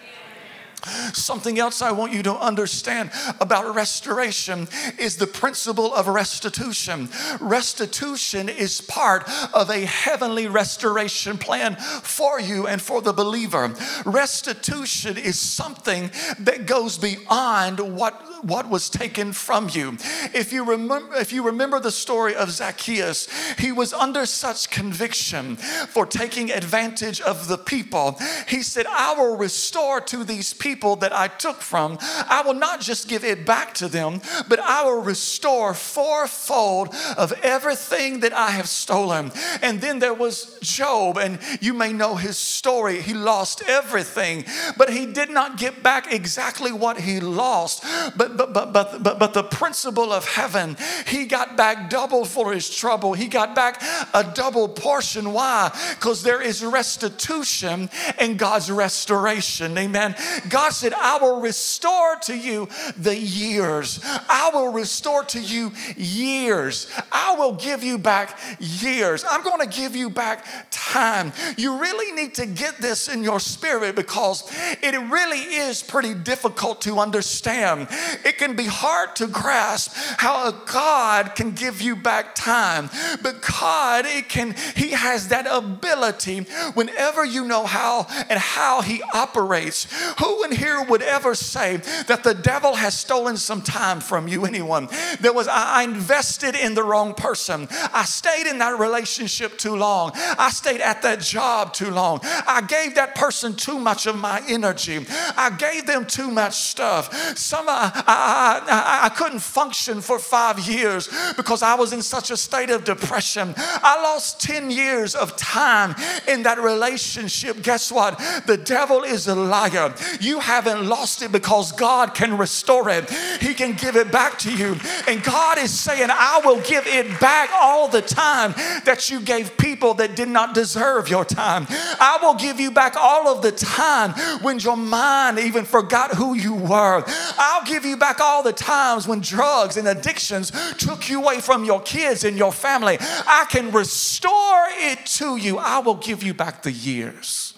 Something 1.12 1.58
else 1.58 1.82
I 1.82 1.92
want 1.92 2.12
you 2.12 2.22
to 2.24 2.34
understand 2.34 3.10
about 3.40 3.74
restoration 3.74 4.68
is 4.98 5.16
the 5.16 5.26
principle 5.26 5.94
of 5.94 6.08
restitution. 6.08 7.08
Restitution 7.40 8.48
is 8.48 8.80
part 8.80 9.28
of 9.54 9.70
a 9.70 9.80
heavenly 9.80 10.46
restoration 10.46 11.38
plan 11.38 11.76
for 11.76 12.40
you 12.40 12.66
and 12.66 12.80
for 12.80 13.02
the 13.02 13.12
believer. 13.12 13.74
Restitution 14.04 15.16
is 15.16 15.38
something 15.38 16.10
that 16.38 16.66
goes 16.66 16.98
beyond 16.98 17.80
what 17.96 18.22
what 18.42 18.70
was 18.70 18.88
taken 18.88 19.34
from 19.34 19.68
you. 19.70 19.98
If 20.32 20.50
you 20.50 20.64
remember, 20.64 21.14
if 21.16 21.30
you 21.30 21.44
remember 21.44 21.78
the 21.78 21.90
story 21.90 22.34
of 22.34 22.50
Zacchaeus, 22.50 23.28
he 23.58 23.70
was 23.70 23.92
under 23.92 24.24
such 24.24 24.70
conviction 24.70 25.56
for 25.56 26.06
taking 26.06 26.50
advantage 26.50 27.20
of 27.20 27.48
the 27.48 27.58
people. 27.58 28.18
He 28.48 28.62
said, 28.62 28.86
I 28.86 29.12
will 29.12 29.36
restore 29.36 30.00
to 30.00 30.24
these 30.24 30.54
people 30.54 30.69
that 30.74 31.12
I 31.12 31.28
took 31.28 31.60
from. 31.60 31.98
I 32.00 32.42
will 32.44 32.54
not 32.54 32.80
just 32.80 33.08
give 33.08 33.24
it 33.24 33.44
back 33.46 33.74
to 33.74 33.88
them, 33.88 34.20
but 34.48 34.58
I 34.58 34.84
will 34.84 35.02
restore 35.02 35.74
fourfold 35.74 36.94
of 37.16 37.32
everything 37.42 38.20
that 38.20 38.32
I 38.32 38.50
have 38.50 38.68
stolen. 38.68 39.32
And 39.62 39.80
then 39.80 39.98
there 39.98 40.14
was 40.14 40.58
Job, 40.62 41.18
and 41.18 41.38
you 41.60 41.74
may 41.74 41.92
know 41.92 42.16
his 42.16 42.36
story. 42.36 43.00
He 43.00 43.14
lost 43.14 43.62
everything, 43.66 44.44
but 44.76 44.90
he 44.90 45.06
did 45.06 45.30
not 45.30 45.58
get 45.58 45.82
back 45.82 46.12
exactly 46.12 46.72
what 46.72 47.00
he 47.00 47.20
lost. 47.20 47.84
But 48.16 48.36
but, 48.36 48.52
but, 48.52 48.72
but, 48.72 49.02
but, 49.02 49.18
but 49.18 49.34
the 49.34 49.42
principle 49.42 50.12
of 50.12 50.26
heaven, 50.26 50.76
he 51.06 51.26
got 51.26 51.56
back 51.56 51.90
double 51.90 52.24
for 52.24 52.52
his 52.52 52.68
trouble. 52.70 53.12
He 53.12 53.26
got 53.26 53.54
back 53.54 53.82
a 54.14 54.24
double 54.24 54.68
portion. 54.68 55.32
Why? 55.32 55.70
Because 55.96 56.22
there 56.22 56.40
is 56.40 56.64
restitution 56.64 57.90
and 58.18 58.38
God's 58.38 58.70
restoration. 58.70 59.76
Amen. 59.76 60.14
God 60.48 60.59
God 60.60 60.74
said, 60.74 60.92
I 60.92 61.16
will 61.16 61.40
restore 61.40 62.16
to 62.24 62.36
you 62.36 62.68
the 62.98 63.16
years. 63.16 63.98
I 64.04 64.50
will 64.52 64.70
restore 64.70 65.24
to 65.24 65.40
you 65.40 65.72
years. 65.96 66.86
I 67.10 67.34
will 67.38 67.54
give 67.54 67.82
you 67.82 67.96
back 67.96 68.38
years. 68.58 69.24
I'm 69.28 69.42
going 69.42 69.66
to 69.66 69.74
give 69.74 69.96
you 69.96 70.10
back 70.10 70.44
time. 70.70 71.32
You 71.56 71.80
really 71.80 72.12
need 72.12 72.34
to 72.34 72.44
get 72.44 72.76
this 72.76 73.08
in 73.08 73.24
your 73.24 73.40
spirit 73.40 73.96
because 73.96 74.44
it 74.82 74.94
really 75.10 75.38
is 75.38 75.82
pretty 75.82 76.12
difficult 76.12 76.82
to 76.82 76.98
understand. 76.98 77.88
It 78.22 78.36
can 78.36 78.54
be 78.54 78.66
hard 78.66 79.16
to 79.16 79.28
grasp 79.28 79.92
how 80.18 80.46
a 80.46 80.62
God 80.66 81.36
can 81.36 81.52
give 81.52 81.80
you 81.80 81.96
back 81.96 82.34
time, 82.34 82.90
but 83.22 83.40
God, 83.40 84.04
it 84.06 84.28
can, 84.28 84.54
He 84.76 84.90
has 84.90 85.28
that 85.28 85.46
ability 85.50 86.40
whenever 86.74 87.24
you 87.24 87.46
know 87.46 87.64
how 87.64 88.06
and 88.28 88.38
how 88.38 88.82
He 88.82 89.02
operates. 89.14 89.86
Who 90.18 90.49
here 90.52 90.82
would 90.82 91.02
ever 91.02 91.34
say 91.34 91.78
that 92.06 92.24
the 92.24 92.34
devil 92.34 92.74
has 92.74 92.98
stolen 92.98 93.36
some 93.36 93.62
time 93.62 94.00
from 94.00 94.28
you? 94.28 94.44
Anyone? 94.44 94.88
There 95.20 95.32
was, 95.32 95.48
I 95.48 95.84
invested 95.84 96.54
in 96.54 96.74
the 96.74 96.82
wrong 96.82 97.14
person. 97.14 97.68
I 97.70 98.04
stayed 98.04 98.46
in 98.46 98.58
that 98.58 98.78
relationship 98.78 99.58
too 99.58 99.76
long. 99.76 100.12
I 100.14 100.50
stayed 100.50 100.80
at 100.80 101.02
that 101.02 101.20
job 101.20 101.72
too 101.72 101.90
long. 101.90 102.20
I 102.22 102.62
gave 102.66 102.94
that 102.96 103.14
person 103.14 103.54
too 103.54 103.78
much 103.78 104.06
of 104.06 104.16
my 104.16 104.42
energy. 104.48 105.06
I 105.36 105.50
gave 105.56 105.86
them 105.86 106.06
too 106.06 106.30
much 106.30 106.54
stuff. 106.54 107.38
Some, 107.38 107.66
I, 107.68 107.90
I, 108.06 109.00
I 109.04 109.08
couldn't 109.10 109.40
function 109.40 110.00
for 110.00 110.18
five 110.18 110.58
years 110.58 111.08
because 111.36 111.62
I 111.62 111.74
was 111.74 111.92
in 111.92 112.02
such 112.02 112.30
a 112.30 112.36
state 112.36 112.70
of 112.70 112.84
depression. 112.84 113.54
I 113.56 114.02
lost 114.02 114.40
10 114.40 114.70
years 114.70 115.14
of 115.14 115.36
time 115.36 115.94
in 116.26 116.42
that 116.42 116.58
relationship. 116.58 117.62
Guess 117.62 117.92
what? 117.92 118.18
The 118.46 118.56
devil 118.56 119.02
is 119.04 119.28
a 119.28 119.34
liar. 119.34 119.94
You 120.20 120.39
haven't 120.40 120.86
lost 120.86 121.22
it 121.22 121.32
because 121.32 121.72
God 121.72 122.14
can 122.14 122.36
restore 122.36 122.90
it, 122.90 123.10
He 123.40 123.54
can 123.54 123.74
give 123.74 123.96
it 123.96 124.10
back 124.10 124.38
to 124.40 124.54
you. 124.54 124.76
And 125.06 125.22
God 125.22 125.58
is 125.58 125.78
saying, 125.78 126.08
I 126.10 126.40
will 126.44 126.60
give 126.62 126.86
it 126.86 127.20
back 127.20 127.50
all 127.52 127.88
the 127.88 128.02
time 128.02 128.52
that 128.84 129.10
you 129.10 129.20
gave 129.20 129.56
people 129.56 129.94
that 129.94 130.16
did 130.16 130.28
not 130.28 130.54
deserve 130.54 131.08
your 131.08 131.24
time. 131.24 131.66
I 131.68 132.18
will 132.22 132.34
give 132.34 132.60
you 132.60 132.70
back 132.70 132.96
all 132.96 133.28
of 133.28 133.42
the 133.42 133.52
time 133.52 134.12
when 134.42 134.58
your 134.58 134.76
mind 134.76 135.38
even 135.38 135.64
forgot 135.64 136.14
who 136.14 136.34
you 136.34 136.54
were. 136.54 137.04
I'll 137.06 137.64
give 137.64 137.84
you 137.84 137.96
back 137.96 138.20
all 138.20 138.42
the 138.42 138.52
times 138.52 139.06
when 139.06 139.20
drugs 139.20 139.76
and 139.76 139.86
addictions 139.88 140.50
took 140.78 141.08
you 141.08 141.22
away 141.22 141.40
from 141.40 141.64
your 141.64 141.80
kids 141.80 142.24
and 142.24 142.36
your 142.36 142.52
family. 142.52 142.96
I 143.00 143.46
can 143.48 143.70
restore 143.72 144.66
it 144.70 145.06
to 145.06 145.36
you. 145.36 145.58
I 145.58 145.78
will 145.80 145.94
give 145.94 146.22
you 146.22 146.34
back 146.34 146.62
the 146.62 146.72
years. 146.72 147.49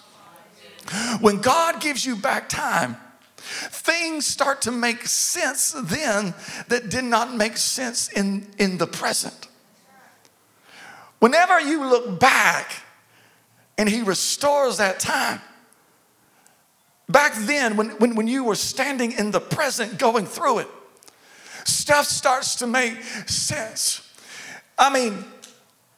When 1.19 1.41
God 1.41 1.81
gives 1.81 2.05
you 2.05 2.15
back 2.15 2.49
time, 2.49 2.97
things 3.37 4.25
start 4.25 4.61
to 4.63 4.71
make 4.71 5.05
sense 5.05 5.73
then 5.77 6.33
that 6.69 6.89
did 6.89 7.03
not 7.03 7.35
make 7.35 7.57
sense 7.57 8.09
in, 8.09 8.47
in 8.57 8.77
the 8.77 8.87
present. 8.87 9.47
Whenever 11.19 11.59
you 11.59 11.85
look 11.85 12.19
back 12.19 12.83
and 13.77 13.89
He 13.89 14.01
restores 14.01 14.77
that 14.77 14.99
time, 14.99 15.41
back 17.09 17.33
then 17.35 17.75
when, 17.75 17.89
when, 17.91 18.15
when 18.15 18.27
you 18.27 18.43
were 18.43 18.55
standing 18.55 19.11
in 19.13 19.31
the 19.31 19.41
present 19.41 19.97
going 19.97 20.25
through 20.25 20.59
it, 20.59 20.67
stuff 21.65 22.05
starts 22.05 22.55
to 22.55 22.67
make 22.67 23.01
sense. 23.27 24.09
I 24.77 24.91
mean, 24.93 25.23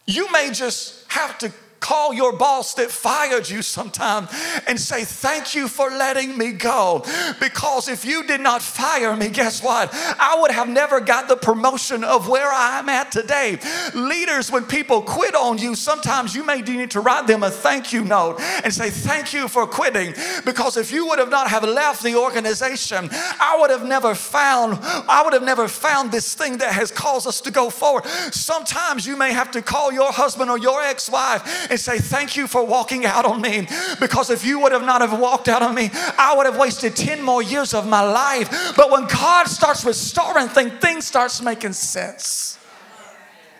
you 0.05 0.31
may 0.31 0.51
just 0.51 1.11
have 1.11 1.37
to 1.39 1.51
call 1.79 2.13
your 2.13 2.33
boss 2.33 2.73
that 2.75 2.89
fired 2.89 3.49
you 3.49 3.61
sometime 3.61 4.27
and 4.67 4.79
say, 4.79 5.03
Thank 5.03 5.55
you 5.55 5.67
for 5.67 5.89
letting 5.89 6.37
me 6.37 6.51
go. 6.51 7.03
Because 7.39 7.87
if 7.87 8.05
you 8.05 8.25
did 8.25 8.41
not 8.41 8.61
fire 8.61 9.15
me, 9.15 9.29
guess 9.29 9.63
what? 9.63 9.89
I 9.93 10.37
would 10.39 10.51
have 10.51 10.67
never 10.67 10.99
got 10.99 11.27
the 11.27 11.35
promotion 11.35 12.03
of 12.03 12.27
where 12.27 12.49
I'm 12.51 12.89
at 12.89 13.11
today. 13.11 13.59
Leaders, 13.93 14.51
when 14.51 14.63
people 14.63 15.01
quit 15.01 15.35
on 15.35 15.57
you, 15.57 15.75
sometimes 15.75 16.35
you 16.35 16.43
may 16.43 16.61
need 16.61 16.91
to 16.91 17.01
write 17.01 17.27
them 17.27 17.43
a 17.43 17.51
thank 17.51 17.93
you 17.93 18.03
note 18.03 18.39
and 18.63 18.73
say, 18.73 18.89
Thank 18.89 19.33
you 19.33 19.47
for 19.47 19.67
quitting. 19.67 20.13
Because 20.45 20.77
if 20.77 20.91
you 20.91 21.07
would 21.07 21.19
have 21.19 21.29
not 21.29 21.49
have 21.49 21.63
left 21.63 22.03
the 22.03 22.15
organization, 22.15 23.09
I 23.11 23.57
would 23.59 23.69
have 23.69 23.85
never 23.85 24.15
found, 24.15 24.79
I 24.81 25.21
would 25.23 25.33
have 25.33 25.43
never 25.43 25.67
found 25.67 26.11
this 26.11 26.33
thing 26.33 26.57
that 26.57 26.73
has 26.73 26.91
caused 26.91 27.27
us 27.27 27.41
to 27.41 27.51
go 27.51 27.69
forward. 27.69 28.05
Sometimes 28.31 29.05
you 29.05 29.15
may 29.15 29.33
have 29.33 29.51
to 29.51 29.61
call 29.61 29.91
your 29.91 30.11
husband 30.11 30.49
or 30.49 30.57
your 30.57 30.81
ex-wife 30.81 31.64
and 31.69 31.79
say, 31.79 31.97
Thank 31.97 32.35
you 32.35 32.47
for 32.47 32.65
walking 32.65 33.05
out 33.05 33.25
on 33.25 33.41
me. 33.41 33.67
Because 33.99 34.29
if 34.29 34.45
you 34.45 34.59
would 34.59 34.71
have 34.71 34.85
not 34.85 35.01
have 35.01 35.19
walked 35.19 35.47
out 35.47 35.61
on 35.61 35.75
me, 35.75 35.89
I 35.93 36.33
would 36.35 36.45
have 36.45 36.57
wasted 36.57 36.95
10 36.95 37.21
more 37.21 37.41
years 37.41 37.73
of 37.73 37.87
my 37.87 38.01
life. 38.01 38.73
But 38.75 38.91
when 38.91 39.07
God 39.07 39.47
starts 39.47 39.85
restoring 39.85 40.47
things, 40.47 40.73
things 40.79 41.05
starts 41.05 41.41
making 41.41 41.73
sense. 41.73 42.59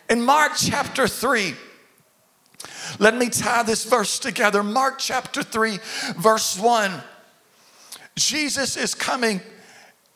In 0.09 0.21
Mark 0.21 0.53
chapter 0.55 1.07
3, 1.07 1.55
let 2.99 3.15
me 3.15 3.29
tie 3.29 3.63
this 3.63 3.85
verse 3.85 4.19
together. 4.19 4.63
Mark 4.63 4.99
chapter 4.99 5.43
3, 5.43 5.79
verse 6.17 6.57
1. 6.59 6.91
Jesus 8.15 8.77
is 8.77 8.93
coming 8.93 9.41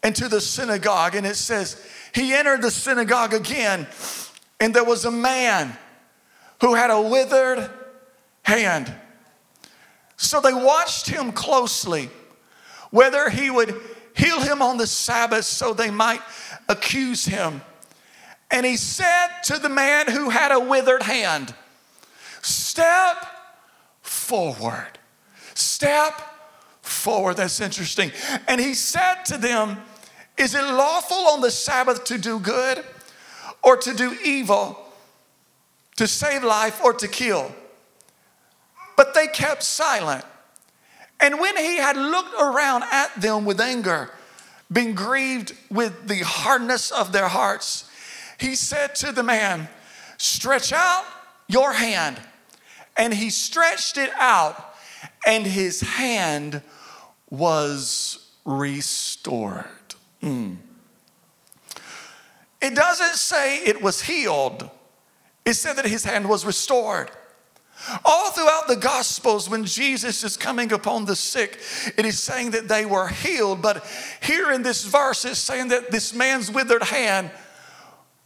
into 0.04 0.30
the 0.30 0.40
synagogue, 0.40 1.16
and 1.16 1.26
it 1.26 1.36
says, 1.36 1.86
He 2.14 2.34
entered 2.34 2.62
the 2.62 2.72
synagogue 2.72 3.34
again, 3.34 3.88
and 4.60 4.74
there 4.74 4.84
was 4.84 5.06
a 5.06 5.12
man 5.12 5.78
who 6.62 6.74
had 6.76 6.90
a 6.90 7.02
withered 7.02 7.70
hand. 8.50 8.94
So 10.18 10.42
they 10.42 10.54
watched 10.54 11.08
him 11.08 11.32
closely, 11.32 12.10
whether 12.92 13.30
he 13.30 13.50
would 13.50 13.74
heal 14.16 14.42
him 14.42 14.62
on 14.62 14.78
the 14.78 14.88
Sabbath 14.88 15.46
so 15.46 15.74
they 15.74 15.92
might 15.92 16.22
accuse 16.68 17.26
him. 17.26 17.62
And 18.52 18.66
he 18.66 18.76
said 18.76 19.28
to 19.46 19.60
the 19.60 19.70
man 19.70 20.08
who 20.08 20.30
had 20.30 20.52
a 20.52 20.60
withered 20.60 21.04
hand, 21.04 21.54
Step 22.42 23.26
forward. 24.02 24.98
Step 25.54 26.22
forward. 26.82 27.38
That's 27.38 27.62
interesting. 27.62 28.12
And 28.48 28.60
he 28.60 28.74
said 28.74 29.24
to 29.26 29.38
them, 29.38 29.78
Is 30.38 30.56
it 30.56 30.64
lawful 30.64 31.28
on 31.28 31.42
the 31.42 31.52
Sabbath 31.52 32.04
to 32.06 32.18
do 32.18 32.40
good 32.40 32.84
or 33.64 33.78
to 33.78 33.94
do 33.94 34.18
evil, 34.24 34.80
to 35.98 36.08
save 36.08 36.44
life 36.44 36.84
or 36.84 36.94
to 36.94 37.08
kill? 37.08 37.54
But 39.00 39.14
they 39.14 39.28
kept 39.28 39.64
silent. 39.64 40.26
And 41.22 41.40
when 41.40 41.56
he 41.56 41.78
had 41.78 41.96
looked 41.96 42.34
around 42.38 42.84
at 42.92 43.10
them 43.16 43.46
with 43.46 43.62
anger, 43.62 44.12
being 44.70 44.94
grieved 44.94 45.56
with 45.72 46.10
the 46.10 46.18
hardness 46.18 46.92
of 46.92 47.14
their 47.14 47.30
hearts, 47.30 47.90
he 48.38 48.56
said 48.56 48.96
to 48.96 49.14
the 49.14 49.24
man, 49.24 49.70
Stretch 50.18 50.74
out 50.74 51.06
your 51.48 51.72
hand. 51.72 52.20
And 52.98 53.14
he 53.14 53.30
stretched 53.30 53.98
it 53.98 54.12
out, 54.20 54.76
and 55.26 55.48
his 55.48 55.80
hand 55.80 56.62
was 57.30 58.34
restored. 58.44 59.64
Mm. 60.22 60.58
It 62.62 62.76
doesn't 62.76 63.16
say 63.16 63.60
it 63.60 63.82
was 63.82 64.02
healed, 64.02 64.70
it 65.46 65.54
said 65.54 65.78
that 65.78 65.86
his 65.86 66.04
hand 66.04 66.28
was 66.28 66.44
restored. 66.44 67.12
All 68.06 68.32
throughout 68.32 68.68
the 68.68 68.76
Gospels, 68.76 69.50
when 69.50 69.66
Jesus 69.66 70.24
is 70.24 70.38
coming 70.38 70.72
upon 70.72 71.06
the 71.06 71.16
sick, 71.16 71.60
it 71.98 72.06
is 72.06 72.20
saying 72.20 72.52
that 72.52 72.68
they 72.68 72.86
were 72.86 73.08
healed. 73.08 73.62
But 73.62 73.86
here 74.22 74.52
in 74.52 74.64
this 74.64 74.86
verse, 74.86 75.26
it's 75.26 75.40
saying 75.40 75.70
that 75.70 75.92
this 75.92 76.14
man's 76.14 76.52
withered 76.52 76.84
hand 76.84 77.32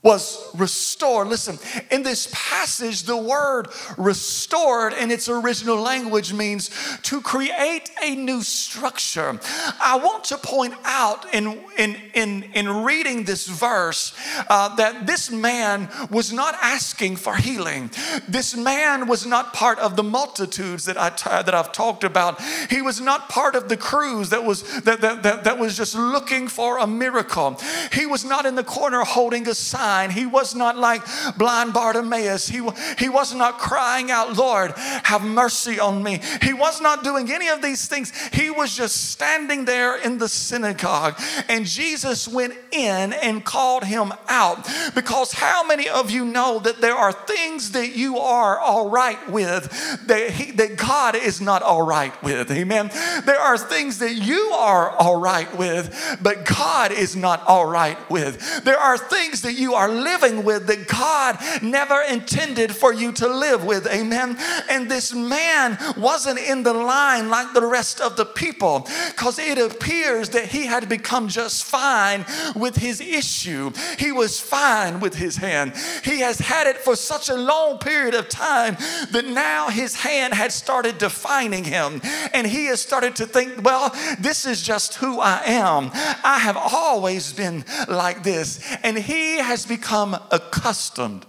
was 0.04 0.50
restored. 0.54 1.30
Listen, 1.30 1.58
in 1.90 2.04
this 2.04 2.28
passage, 2.34 3.04
the 3.04 3.16
word 3.16 3.70
restored 3.98 4.92
in 4.92 5.10
its 5.10 5.30
original 5.30 5.78
language 5.78 6.34
means 6.34 6.70
to 7.04 7.22
create 7.22 7.90
a 8.04 8.14
new 8.14 8.42
structure. 8.42 9.40
I 9.80 9.98
want 10.04 10.26
to 10.26 10.38
point 10.38 10.74
out 10.84 11.34
in, 11.34 11.58
in, 11.78 11.96
in, 12.14 12.44
in 12.54 12.84
reading 12.84 13.24
this 13.24 13.48
verse 13.48 14.14
uh, 14.50 14.76
that 14.76 15.08
this 15.08 15.32
man 15.32 15.90
was 16.12 16.34
not 16.34 16.56
asking 16.62 17.16
for 17.16 17.38
healing. 17.38 17.90
This 18.28 18.58
man 18.58 19.08
was 19.08 19.26
not 19.26 19.54
part 19.54 19.80
of 19.80 19.96
the 19.96 20.04
multitudes 20.04 20.84
that, 20.84 20.98
I 20.98 21.12
t- 21.12 21.30
that 21.30 21.54
I've 21.54 21.72
talked 21.72 22.04
about. 22.04 22.42
He 22.70 22.82
was 22.82 23.00
not 23.00 23.30
part 23.30 23.56
of 23.56 23.70
the 23.70 23.78
crews 23.78 24.32
that 24.32 24.44
was, 24.44 24.82
that, 24.82 25.00
that, 25.00 25.24
that, 25.24 25.46
that 25.46 25.58
was 25.58 25.78
just 25.78 25.96
looking 25.96 26.50
for 26.50 26.80
a 26.80 26.88
miracle. 26.88 27.58
He 27.94 28.06
was 28.06 28.26
not 28.26 28.46
in 28.46 28.56
the 28.56 28.66
corner 28.66 29.06
holding 29.06 29.48
a 29.48 29.56
sign 29.56 29.93
He 30.12 30.26
was 30.26 30.56
not 30.56 30.78
like 30.78 31.02
blind 31.38 31.74
Bartimaeus. 31.74 32.48
He, 32.48 32.62
he 32.98 33.10
was 33.10 33.34
not 33.34 33.58
crying 33.60 34.12
out, 34.12 34.38
Lord, 34.38 34.74
have 34.78 35.24
mercy 35.24 35.80
on 35.80 36.04
me. 36.04 36.22
He 36.42 36.54
was 36.54 36.82
not 36.82 37.04
doing 37.04 37.32
any 37.32 37.50
of 37.50 37.62
these 37.62 37.88
things. 37.88 38.12
He 38.30 38.50
was 38.50 38.76
just 38.76 39.12
standing 39.12 39.66
there 39.66 39.98
in 39.98 40.18
the 40.18 40.28
synagogue. 40.28 41.20
And 41.48 41.66
Jesus 41.66 42.28
went 42.28 42.54
in 42.72 43.14
and 43.14 43.44
called 43.44 43.84
him 43.84 44.14
out. 44.28 44.68
Because 44.96 45.34
how 45.34 45.66
many 45.66 45.90
of 45.90 46.12
you 46.12 46.26
know 46.26 46.60
that 46.60 46.82
there 46.82 46.96
are 46.96 47.12
things 47.12 47.72
that 47.72 47.96
you 47.96 48.18
are 48.18 48.60
all 48.60 48.90
right 48.90 49.30
with 49.30 49.70
that, 50.08 50.32
he, 50.32 50.52
that 50.52 50.78
God 50.78 51.16
is 51.16 51.42
not 51.42 51.62
all 51.62 51.82
right 51.82 52.14
with? 52.24 52.52
Amen. 52.52 52.90
There 53.26 53.40
are 53.40 53.58
things 53.58 54.00
that 54.00 54.14
you 54.14 54.52
are 54.54 54.92
all 54.92 55.20
right 55.20 55.54
with, 55.58 56.18
but 56.22 56.46
God 56.46 56.92
is 56.92 57.16
not 57.16 57.46
all 57.48 57.66
right 57.66 57.98
with. 58.10 58.64
There 58.64 58.78
are 58.78 58.98
things 58.98 59.42
that 59.42 59.54
you 59.54 59.74
are 59.84 59.90
living 59.90 60.46
with 60.46 60.68
that 60.68 60.88
God 60.88 61.38
never 61.62 62.02
intended 62.02 62.74
for 62.74 62.94
you 62.94 63.12
to 63.14 63.28
live 63.28 63.66
with. 63.66 63.86
Amen. 63.88 64.38
And 64.70 64.90
this 64.90 65.14
man 65.14 65.78
wasn't 65.98 66.40
in 66.40 66.64
the 66.64 66.74
line 66.74 67.30
like 67.30 67.54
the 67.54 67.66
rest 67.66 68.00
of 68.00 68.16
the 68.16 68.26
people 68.26 68.88
because 69.08 69.40
it 69.40 69.58
appears 69.58 70.30
that 70.30 70.46
he 70.46 70.66
had 70.66 70.88
become 70.88 71.28
just 71.28 71.66
fine 71.66 72.26
with 72.56 72.78
his 72.78 73.02
issue. 73.02 73.72
He 74.00 74.14
was 74.14 74.40
fine 74.40 75.02
with 75.02 75.16
his 75.16 75.36
hand. 75.36 75.74
He 76.04 76.22
has 76.22 76.40
had 76.40 76.68
it 76.68 76.78
for 76.78 76.96
such 76.96 77.28
a 77.28 77.36
long 77.36 77.78
period 77.78 78.16
of 78.16 78.30
time 78.30 78.78
that 79.12 79.26
now 79.26 79.70
his 79.70 79.96
hand 79.96 80.34
had 80.34 80.54
started 80.54 80.98
defining 80.98 81.66
him. 81.66 82.00
And 82.34 82.48
he 82.48 82.68
has 82.68 82.82
started 82.82 83.18
to 83.18 83.26
think, 83.26 83.64
well, 83.64 83.94
this 84.18 84.46
is 84.46 84.62
just 84.62 84.96
who 84.96 85.20
I 85.20 85.42
am. 85.46 85.92
I 86.24 86.40
have 86.40 86.56
always 86.56 87.34
been 87.34 87.66
like 87.90 88.24
this. 88.24 88.62
And 88.84 88.98
he 88.98 89.40
has 89.40 89.66
become 89.76 90.16
accustomed 90.32 91.26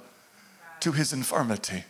to 0.81 0.93
his 0.93 1.13
infirmity. 1.13 1.85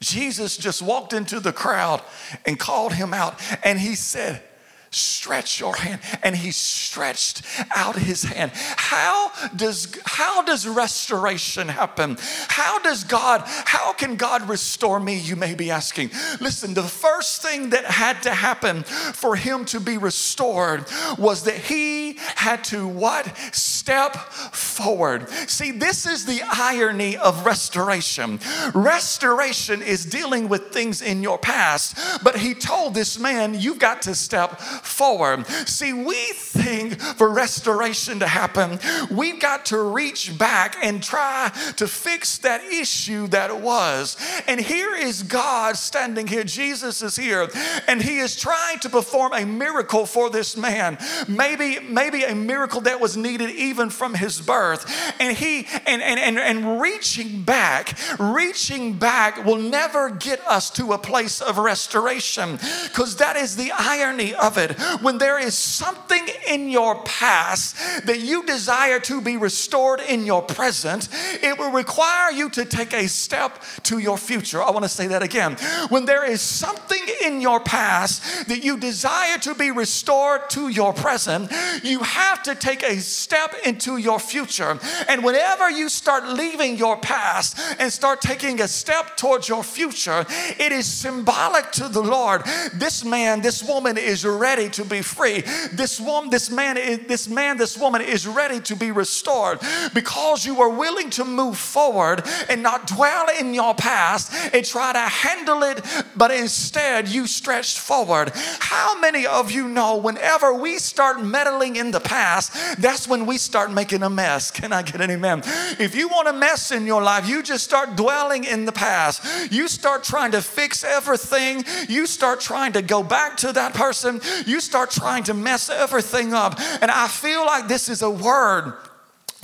Jesus 0.00 0.56
just 0.56 0.80
walked 0.80 1.12
into 1.12 1.40
the 1.40 1.52
crowd 1.52 2.00
and 2.46 2.58
called 2.58 2.92
him 2.92 3.12
out, 3.12 3.40
and 3.64 3.80
he 3.80 3.96
said, 3.96 4.42
stretch 4.90 5.60
your 5.60 5.74
hand. 5.74 6.00
And 6.22 6.36
he 6.36 6.50
stretched 6.50 7.42
out 7.74 7.96
his 7.96 8.22
hand. 8.22 8.52
How 8.54 9.30
does 9.54 9.98
how 10.04 10.42
does 10.42 10.66
restoration 10.66 11.68
happen? 11.68 12.16
How 12.48 12.78
does 12.78 13.04
god 13.04 13.42
how 13.46 13.92
can 13.92 14.16
god 14.16 14.48
restore 14.48 15.00
me 15.00 15.18
you 15.18 15.36
may 15.36 15.54
be 15.54 15.70
asking? 15.70 16.10
Listen 16.40 16.74
the 16.74 16.82
first 16.82 17.42
thing 17.42 17.70
that 17.70 17.84
had 17.84 18.22
to 18.22 18.30
happen 18.30 18.82
for 18.82 19.36
him 19.36 19.64
to 19.66 19.80
be 19.80 19.98
restored 19.98 20.84
was 21.18 21.44
that 21.44 21.56
he 21.56 22.14
had 22.36 22.64
to 22.64 22.86
what? 22.86 23.36
Step 23.52 24.14
forward. 24.16 25.28
See 25.48 25.70
this 25.70 26.06
is 26.06 26.26
the 26.26 26.40
irony 26.42 27.16
of 27.16 27.44
restoration. 27.44 28.40
Restoration 28.74 29.82
is 29.82 30.04
dealing 30.04 30.48
with 30.48 30.72
things 30.72 31.02
in 31.02 31.22
your 31.22 31.38
past 31.38 31.96
but 32.22 32.36
he 32.36 32.54
told 32.54 32.94
this 32.94 33.18
man 33.18 33.54
you've 33.54 33.78
got 33.78 34.02
to 34.02 34.14
step 34.14 34.60
forward. 34.82 35.46
See, 35.66 35.92
we 35.92 36.32
think 36.32 37.00
for 37.00 37.30
restoration 37.30 38.18
to 38.20 38.26
happen, 38.26 38.78
we've 39.10 39.40
got 39.40 39.66
to 39.66 39.80
reach 39.80 40.36
back 40.38 40.76
and 40.82 41.02
try 41.02 41.50
to 41.76 41.86
fix 41.86 42.38
that 42.38 42.64
issue 42.64 43.26
that 43.28 43.60
was. 43.60 44.16
And 44.46 44.60
here 44.60 44.94
is 44.94 45.22
God 45.22 45.76
standing 45.76 46.26
here. 46.26 46.44
Jesus 46.44 47.02
is 47.02 47.16
here, 47.16 47.48
and 47.86 48.02
he 48.02 48.18
is 48.18 48.36
trying 48.36 48.78
to 48.80 48.88
perform 48.88 49.32
a 49.32 49.44
miracle 49.44 50.06
for 50.06 50.30
this 50.30 50.56
man. 50.56 50.98
Maybe, 51.28 51.78
maybe 51.80 52.24
a 52.24 52.34
miracle 52.34 52.80
that 52.82 53.00
was 53.00 53.16
needed 53.16 53.50
even 53.50 53.90
from 53.90 54.14
his 54.14 54.40
birth. 54.40 54.86
And 55.20 55.36
he 55.36 55.66
and 55.86 56.02
and 56.02 56.18
and, 56.20 56.38
and 56.38 56.80
reaching 56.80 57.42
back, 57.42 57.98
reaching 58.18 58.94
back 58.94 59.44
will 59.44 59.58
never 59.58 60.10
get 60.10 60.40
us 60.46 60.70
to 60.70 60.92
a 60.92 60.98
place 60.98 61.40
of 61.40 61.58
restoration. 61.58 62.58
Because 62.84 63.16
that 63.16 63.36
is 63.36 63.56
the 63.56 63.72
irony 63.72 64.34
of 64.34 64.58
it 64.58 64.67
when 65.00 65.18
there 65.18 65.38
is 65.38 65.56
something 65.56 66.26
in 66.48 66.68
your 66.68 67.02
past 67.04 67.76
that 68.06 68.20
you 68.20 68.44
desire 68.44 68.98
to 69.00 69.20
be 69.20 69.36
restored 69.36 70.00
in 70.00 70.24
your 70.24 70.42
present, 70.42 71.08
it 71.42 71.58
will 71.58 71.70
require 71.70 72.30
you 72.30 72.50
to 72.50 72.64
take 72.64 72.92
a 72.92 73.08
step 73.08 73.62
to 73.84 73.98
your 73.98 74.18
future. 74.18 74.62
I 74.62 74.70
want 74.70 74.84
to 74.84 74.88
say 74.88 75.06
that 75.08 75.22
again. 75.22 75.56
When 75.88 76.04
there 76.04 76.24
is 76.24 76.40
something 76.40 77.02
in 77.24 77.40
your 77.40 77.60
past 77.60 78.48
that 78.48 78.64
you 78.64 78.76
desire 78.76 79.38
to 79.38 79.54
be 79.54 79.70
restored 79.70 80.50
to 80.50 80.68
your 80.68 80.92
present, 80.92 81.50
you 81.82 82.00
have 82.00 82.42
to 82.44 82.54
take 82.54 82.82
a 82.82 82.96
step 83.00 83.54
into 83.64 83.96
your 83.96 84.18
future. 84.18 84.78
And 85.08 85.24
whenever 85.24 85.70
you 85.70 85.88
start 85.88 86.26
leaving 86.28 86.76
your 86.76 86.96
past 86.96 87.58
and 87.78 87.92
start 87.92 88.20
taking 88.20 88.60
a 88.60 88.68
step 88.68 89.16
towards 89.16 89.48
your 89.48 89.62
future, 89.62 90.24
it 90.58 90.72
is 90.72 90.86
symbolic 90.86 91.70
to 91.72 91.88
the 91.88 92.02
Lord. 92.02 92.42
This 92.74 93.04
man, 93.04 93.40
this 93.40 93.62
woman 93.62 93.96
is 93.98 94.24
ready 94.24 94.57
to 94.66 94.84
be 94.84 95.02
free. 95.02 95.42
This 95.72 96.00
woman, 96.00 96.30
this 96.30 96.50
man, 96.50 96.74
this 97.06 97.28
man, 97.28 97.56
this 97.56 97.78
woman 97.78 98.00
is 98.00 98.26
ready 98.26 98.58
to 98.62 98.74
be 98.74 98.90
restored 98.90 99.60
because 99.94 100.44
you 100.44 100.60
are 100.60 100.70
willing 100.70 101.10
to 101.10 101.24
move 101.24 101.56
forward 101.56 102.24
and 102.48 102.62
not 102.62 102.88
dwell 102.88 103.26
in 103.38 103.54
your 103.54 103.74
past 103.74 104.32
and 104.52 104.64
try 104.64 104.92
to 104.92 104.98
handle 104.98 105.62
it, 105.62 105.80
but 106.16 106.32
instead 106.32 107.08
you 107.08 107.26
stretched 107.28 107.78
forward. 107.78 108.32
How 108.34 108.98
many 108.98 109.26
of 109.26 109.52
you 109.52 109.68
know 109.68 109.96
whenever 109.96 110.52
we 110.52 110.78
start 110.78 111.22
meddling 111.22 111.76
in 111.76 111.92
the 111.92 112.00
past, 112.00 112.80
that's 112.80 113.06
when 113.06 113.26
we 113.26 113.38
start 113.38 113.70
making 113.72 114.02
a 114.02 114.10
mess? 114.10 114.50
Can 114.50 114.72
I 114.72 114.82
get 114.82 115.00
an 115.00 115.10
amen? 115.10 115.42
If 115.78 115.94
you 115.94 116.08
want 116.08 116.28
a 116.28 116.32
mess 116.32 116.72
in 116.72 116.86
your 116.86 117.02
life, 117.02 117.28
you 117.28 117.42
just 117.42 117.64
start 117.64 117.96
dwelling 117.96 118.44
in 118.44 118.64
the 118.64 118.72
past. 118.72 119.52
You 119.52 119.68
start 119.68 120.02
trying 120.02 120.32
to 120.32 120.42
fix 120.42 120.82
everything. 120.82 121.64
You 121.88 122.06
start 122.06 122.40
trying 122.40 122.72
to 122.72 122.82
go 122.82 123.02
back 123.02 123.36
to 123.38 123.52
that 123.52 123.74
person. 123.74 124.20
You 124.48 124.60
start 124.60 124.90
trying 124.90 125.24
to 125.24 125.34
mess 125.34 125.68
everything 125.68 126.32
up. 126.32 126.58
And 126.80 126.90
I 126.90 127.06
feel 127.06 127.44
like 127.44 127.68
this 127.68 127.88
is 127.88 128.02
a 128.02 128.10
word 128.10 128.72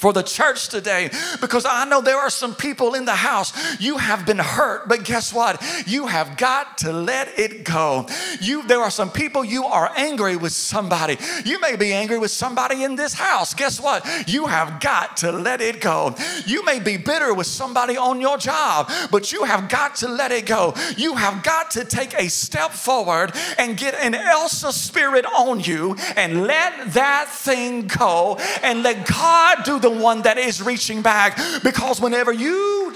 for 0.04 0.12
the 0.12 0.22
church 0.22 0.68
today 0.68 1.08
because 1.40 1.64
I 1.64 1.86
know 1.86 2.02
there 2.02 2.18
are 2.18 2.28
some 2.28 2.54
people 2.54 2.92
in 2.92 3.06
the 3.06 3.14
house. 3.14 3.54
You 3.80 3.96
have 3.96 4.26
been 4.26 4.38
hurt, 4.38 4.86
but 4.86 5.02
guess 5.02 5.32
what? 5.32 5.64
You 5.86 6.08
have 6.08 6.36
got 6.36 6.76
to 6.78 6.92
let 6.92 7.38
it 7.38 7.64
go. 7.64 8.06
You 8.38 8.66
there 8.66 8.80
are 8.80 8.90
some 8.90 9.08
people 9.10 9.46
you 9.46 9.64
are 9.64 9.90
angry 9.96 10.36
with 10.36 10.52
somebody. 10.52 11.16
You 11.46 11.58
may 11.58 11.76
be 11.76 11.94
angry 11.94 12.18
with 12.18 12.30
somebody 12.30 12.84
in 12.84 12.96
this 12.96 13.14
house. 13.14 13.54
Guess 13.54 13.80
what? 13.80 14.04
You 14.28 14.44
have 14.44 14.78
got 14.78 15.16
to 15.18 15.32
let 15.32 15.62
it 15.62 15.80
go. 15.80 16.14
You 16.44 16.62
may 16.66 16.80
be 16.80 16.98
bitter 16.98 17.32
with 17.32 17.46
somebody 17.46 17.96
on 17.96 18.20
your 18.20 18.36
job, 18.36 18.90
but 19.10 19.32
you 19.32 19.44
have 19.44 19.70
got 19.70 19.96
to 19.96 20.08
let 20.08 20.32
it 20.32 20.44
go. 20.44 20.74
You 20.98 21.14
have 21.14 21.42
got 21.42 21.70
to 21.70 21.84
take 21.86 22.12
a 22.12 22.28
step 22.28 22.72
forward 22.72 23.32
and 23.56 23.78
get 23.78 23.94
an 23.94 24.14
Elsa 24.14 24.70
spirit 24.70 25.24
on 25.24 25.60
you 25.60 25.96
and 26.14 26.42
let 26.46 26.92
that 26.92 27.28
thing 27.30 27.86
go 27.86 28.36
and 28.62 28.82
let 28.82 29.06
God 29.06 29.64
do 29.64 29.78
the 29.78 29.93
one 30.00 30.22
that 30.22 30.38
is 30.38 30.62
reaching 30.62 31.02
back. 31.02 31.38
Because 31.62 32.00
whenever 32.00 32.32
you 32.32 32.94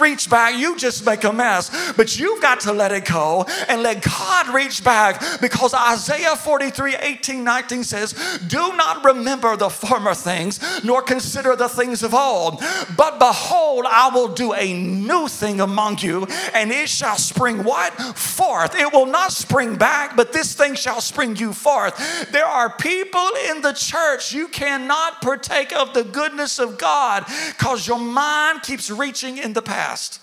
reach 0.00 0.28
back, 0.28 0.58
you 0.58 0.76
just 0.76 1.04
make 1.04 1.24
a 1.24 1.32
mess. 1.32 1.92
But 1.92 2.18
you've 2.18 2.42
got 2.42 2.60
to 2.60 2.72
let 2.72 2.92
it 2.92 3.04
go 3.04 3.44
and 3.68 3.82
let 3.82 4.02
God 4.02 4.54
reach 4.54 4.82
back 4.84 5.22
because 5.40 5.74
Isaiah 5.74 6.36
43 6.36 6.96
18, 6.96 7.44
19 7.44 7.84
says, 7.84 8.12
Do 8.46 8.74
not 8.76 9.04
remember 9.04 9.56
the 9.56 9.70
former 9.70 10.14
things, 10.14 10.60
nor 10.84 11.02
consider 11.02 11.56
the 11.56 11.68
things 11.68 12.02
of 12.02 12.14
old. 12.14 12.60
But 12.96 13.18
behold, 13.18 13.86
I 13.88 14.10
will 14.12 14.28
do 14.28 14.52
a 14.52 14.72
new 14.72 15.28
thing 15.28 15.60
among 15.60 15.98
you, 15.98 16.26
and 16.54 16.70
it 16.70 16.88
shall 16.88 17.16
spring 17.16 17.64
what? 17.64 17.92
Forth. 18.16 18.74
It 18.74 18.92
will 18.92 19.06
not 19.06 19.32
spring 19.32 19.76
back, 19.76 20.16
but 20.16 20.32
this 20.32 20.54
thing 20.54 20.74
shall 20.74 21.00
spring 21.00 21.36
you 21.36 21.52
forth. 21.52 22.30
There 22.32 22.46
are 22.46 22.70
people 22.76 23.28
in 23.50 23.62
the 23.62 23.72
church, 23.72 24.32
you 24.32 24.48
cannot 24.48 25.20
partake 25.22 25.72
of 25.72 25.94
the 25.94 26.04
goodness 26.04 26.58
of 26.58 26.78
God 26.78 27.24
because 27.48 27.86
your 27.86 27.98
mind 27.98 28.62
keeps 28.62 28.90
reaching 28.90 29.38
in 29.38 29.52
the 29.52 29.62
past 29.62 29.81
past. 29.82 30.21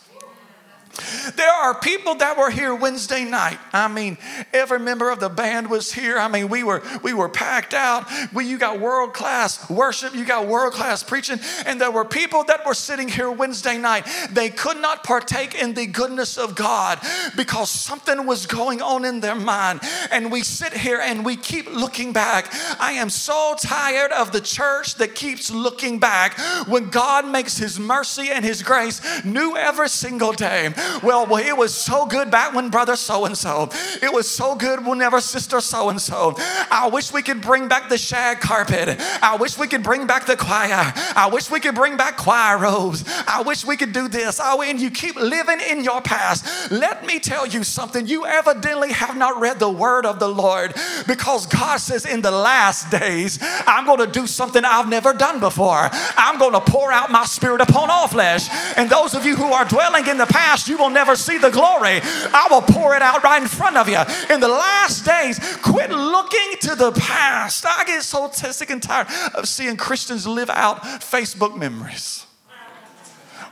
There 1.35 1.51
are 1.51 1.79
people 1.79 2.15
that 2.15 2.37
were 2.37 2.49
here 2.49 2.73
Wednesday 2.73 3.23
night. 3.23 3.59
I 3.71 3.87
mean, 3.87 4.17
every 4.53 4.79
member 4.79 5.09
of 5.09 5.19
the 5.19 5.29
band 5.29 5.69
was 5.69 5.93
here. 5.93 6.17
I 6.17 6.27
mean, 6.27 6.49
we 6.49 6.63
were 6.63 6.81
we 7.03 7.13
were 7.13 7.29
packed 7.29 7.73
out. 7.73 8.07
We, 8.33 8.45
you 8.45 8.57
got 8.57 8.79
world 8.79 9.13
class 9.13 9.69
worship, 9.69 10.15
you 10.15 10.25
got 10.25 10.47
world 10.47 10.73
class 10.73 11.03
preaching, 11.03 11.39
and 11.65 11.79
there 11.79 11.91
were 11.91 12.05
people 12.05 12.43
that 12.45 12.65
were 12.65 12.73
sitting 12.73 13.07
here 13.07 13.31
Wednesday 13.31 13.77
night. 13.77 14.07
They 14.31 14.49
could 14.49 14.77
not 14.77 15.03
partake 15.03 15.55
in 15.61 15.73
the 15.73 15.85
goodness 15.85 16.37
of 16.37 16.55
God 16.55 16.99
because 17.37 17.69
something 17.69 18.25
was 18.25 18.45
going 18.45 18.81
on 18.81 19.05
in 19.05 19.19
their 19.19 19.35
mind. 19.35 19.81
And 20.11 20.31
we 20.31 20.41
sit 20.41 20.73
here 20.73 20.99
and 20.99 21.23
we 21.23 21.35
keep 21.35 21.69
looking 21.69 22.13
back. 22.13 22.53
I 22.79 22.93
am 22.93 23.09
so 23.09 23.55
tired 23.59 24.11
of 24.11 24.31
the 24.31 24.41
church 24.41 24.95
that 24.95 25.15
keeps 25.15 25.51
looking 25.51 25.99
back 25.99 26.37
when 26.67 26.89
God 26.89 27.27
makes 27.27 27.57
His 27.57 27.79
mercy 27.79 28.29
and 28.31 28.43
His 28.43 28.63
grace 28.63 29.01
new 29.23 29.55
every 29.55 29.89
single 29.89 30.33
day. 30.33 30.73
Well, 31.03 31.25
well, 31.27 31.43
it 31.43 31.55
was 31.55 31.73
so 31.73 32.05
good 32.05 32.31
back 32.31 32.53
when 32.53 32.69
brother 32.69 32.95
so 32.95 33.25
and 33.25 33.37
so. 33.37 33.69
It 34.01 34.13
was 34.13 34.29
so 34.29 34.55
good 34.55 34.85
whenever 34.85 35.21
sister 35.21 35.61
so 35.61 35.89
and 35.89 36.01
so. 36.01 36.35
I 36.71 36.89
wish 36.91 37.11
we 37.11 37.21
could 37.21 37.41
bring 37.41 37.67
back 37.67 37.89
the 37.89 37.97
shag 37.97 38.39
carpet. 38.39 38.99
I 39.21 39.37
wish 39.37 39.57
we 39.57 39.67
could 39.67 39.83
bring 39.83 40.07
back 40.07 40.25
the 40.25 40.37
choir. 40.37 40.93
I 41.15 41.29
wish 41.31 41.49
we 41.49 41.59
could 41.59 41.75
bring 41.75 41.97
back 41.97 42.17
choir 42.17 42.57
robes. 42.57 43.03
I 43.27 43.41
wish 43.41 43.65
we 43.65 43.77
could 43.77 43.93
do 43.93 44.07
this. 44.07 44.39
Oh, 44.41 44.61
and 44.61 44.79
you 44.79 44.89
keep 44.91 45.15
living 45.15 45.59
in 45.69 45.83
your 45.83 46.01
past. 46.01 46.71
Let 46.71 47.05
me 47.05 47.19
tell 47.19 47.45
you 47.45 47.63
something. 47.63 48.07
You 48.07 48.25
evidently 48.25 48.91
have 48.93 49.17
not 49.17 49.39
read 49.39 49.59
the 49.59 49.69
word 49.69 50.05
of 50.05 50.19
the 50.19 50.27
Lord 50.27 50.73
because 51.07 51.45
God 51.45 51.77
says 51.77 52.05
in 52.05 52.21
the 52.21 52.31
last 52.31 52.89
days, 52.89 53.39
I'm 53.41 53.85
going 53.85 53.99
to 53.99 54.07
do 54.07 54.27
something 54.27 54.63
I've 54.63 54.89
never 54.89 55.13
done 55.13 55.39
before. 55.39 55.89
I'm 55.91 56.39
going 56.39 56.53
to 56.53 56.61
pour 56.61 56.91
out 56.91 57.11
my 57.11 57.25
spirit 57.25 57.61
upon 57.61 57.89
all 57.89 58.07
flesh. 58.07 58.47
And 58.77 58.89
those 58.89 59.13
of 59.13 59.25
you 59.25 59.35
who 59.35 59.51
are 59.51 59.65
dwelling 59.65 60.07
in 60.07 60.17
the 60.17 60.25
past, 60.25 60.67
you 60.69 60.77
will 60.77 60.89
never 60.89 61.15
see 61.15 61.37
the 61.37 61.49
glory. 61.49 61.99
I 62.03 62.47
will 62.49 62.61
pour 62.61 62.95
it 62.95 63.01
out 63.01 63.23
right 63.23 63.41
in 63.41 63.47
front 63.47 63.77
of 63.77 63.89
you. 63.89 63.99
In 64.33 64.39
the 64.39 64.47
last 64.47 65.05
days, 65.05 65.39
quit 65.57 65.89
looking 65.89 66.57
to 66.61 66.75
the 66.75 66.91
past. 66.91 67.65
I 67.65 67.83
get 67.85 68.03
so 68.03 68.29
sick 68.29 68.69
and 68.69 68.81
tired 68.81 69.07
of 69.33 69.47
seeing 69.47 69.75
Christians 69.75 70.27
live 70.27 70.49
out 70.49 70.81
Facebook 70.83 71.57
memories. 71.57 72.25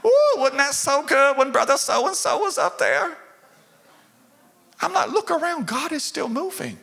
Ooh, 0.06 0.36
wasn't 0.38 0.60
that 0.60 0.74
so 0.74 1.04
good 1.04 1.38
when 1.38 1.52
brother 1.52 1.78
so 1.78 2.08
and 2.08 2.16
so 2.16 2.40
was 2.40 2.58
up 2.58 2.78
there? 2.78 3.18
I'm 4.80 4.94
like, 4.94 5.12
look 5.12 5.32
around, 5.32 5.66
God 5.68 5.92
is 5.92 6.04
still 6.04 6.30
moving. 6.30 6.78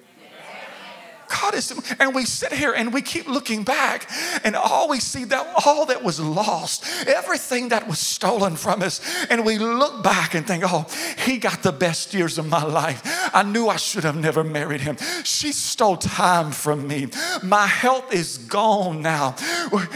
God 1.29 1.55
is, 1.55 1.73
and 1.99 2.15
we 2.15 2.25
sit 2.25 2.53
here 2.53 2.73
and 2.73 2.93
we 2.93 3.03
keep 3.03 3.27
looking 3.27 3.65
back, 3.65 4.09
and 4.45 4.57
all 4.57 4.89
we 4.89 5.01
see 5.01 5.25
that 5.25 5.47
all 5.67 5.87
that 5.87 6.03
was 6.03 6.21
lost, 6.21 6.85
everything 7.07 7.69
that 7.69 7.89
was 7.89 7.99
stolen 7.99 8.57
from 8.57 8.83
us, 8.83 9.01
and 9.31 9.45
we 9.45 9.59
look 9.59 10.03
back 10.03 10.35
and 10.35 10.47
think, 10.47 10.65
oh, 10.67 10.87
he 11.19 11.39
got 11.39 11.63
the 11.63 11.73
best 11.73 12.15
years 12.15 12.39
of 12.39 12.49
my 12.49 12.63
life. 12.63 13.03
I 13.35 13.43
knew 13.43 13.69
I 13.69 13.77
should 13.77 14.05
have 14.05 14.17
never 14.17 14.45
married 14.45 14.81
him. 14.81 14.97
She 15.25 15.53
stole 15.53 15.97
time 15.97 16.53
from 16.53 16.87
me. 16.87 17.09
My 17.43 17.67
health 17.67 18.13
is 18.13 18.39
gone 18.39 19.03
now. 19.03 19.37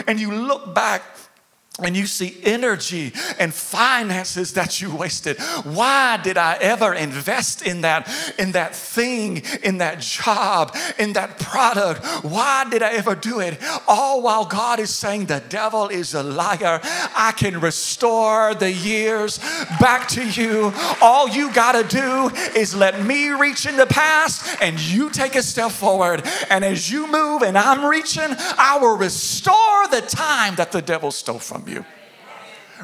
And 0.06 0.18
you 0.18 0.32
look 0.32 0.74
back 0.74 1.02
and 1.80 1.96
you 1.96 2.06
see 2.06 2.36
energy 2.42 3.12
and 3.38 3.54
finances 3.54 4.54
that 4.54 4.80
you 4.80 4.94
wasted. 4.94 5.38
Why 5.64 6.16
did 6.16 6.36
i 6.36 6.56
ever 6.60 6.94
invest 6.94 7.62
in 7.62 7.82
that 7.82 8.08
in 8.38 8.52
that 8.52 8.74
thing 8.74 9.42
in 9.62 9.78
that 9.78 10.00
job 10.00 10.76
in 10.98 11.12
that 11.12 11.38
product? 11.38 12.04
Why 12.24 12.66
did 12.68 12.82
i 12.82 12.92
ever 12.94 13.14
do 13.14 13.40
it? 13.40 13.58
All 13.86 14.22
while 14.22 14.44
god 14.44 14.80
is 14.80 14.92
saying 14.94 15.26
the 15.26 15.42
devil 15.48 15.88
is 15.88 16.14
a 16.14 16.22
liar. 16.22 16.80
I 16.82 17.32
can 17.36 17.60
restore 17.60 18.54
the 18.54 18.72
years 18.72 19.38
back 19.80 20.08
to 20.08 20.28
you. 20.28 20.72
All 21.00 21.28
you 21.28 21.52
got 21.52 21.72
to 21.72 21.96
do 21.96 22.30
is 22.58 22.74
let 22.74 23.04
me 23.04 23.30
reach 23.30 23.66
in 23.66 23.76
the 23.76 23.86
past 23.86 24.56
and 24.60 24.80
you 24.80 25.10
take 25.10 25.36
a 25.36 25.42
step 25.42 25.70
forward. 25.70 26.26
And 26.50 26.64
as 26.64 26.90
you 26.90 27.06
move 27.06 27.42
and 27.42 27.56
i'm 27.56 27.84
reaching 27.84 28.28
i 28.58 28.78
will 28.80 28.96
restore 28.96 29.88
the 29.90 30.00
time 30.00 30.54
that 30.56 30.72
the 30.72 30.82
devil 30.82 31.10
stole 31.10 31.38
from 31.38 31.67
you 31.67 31.67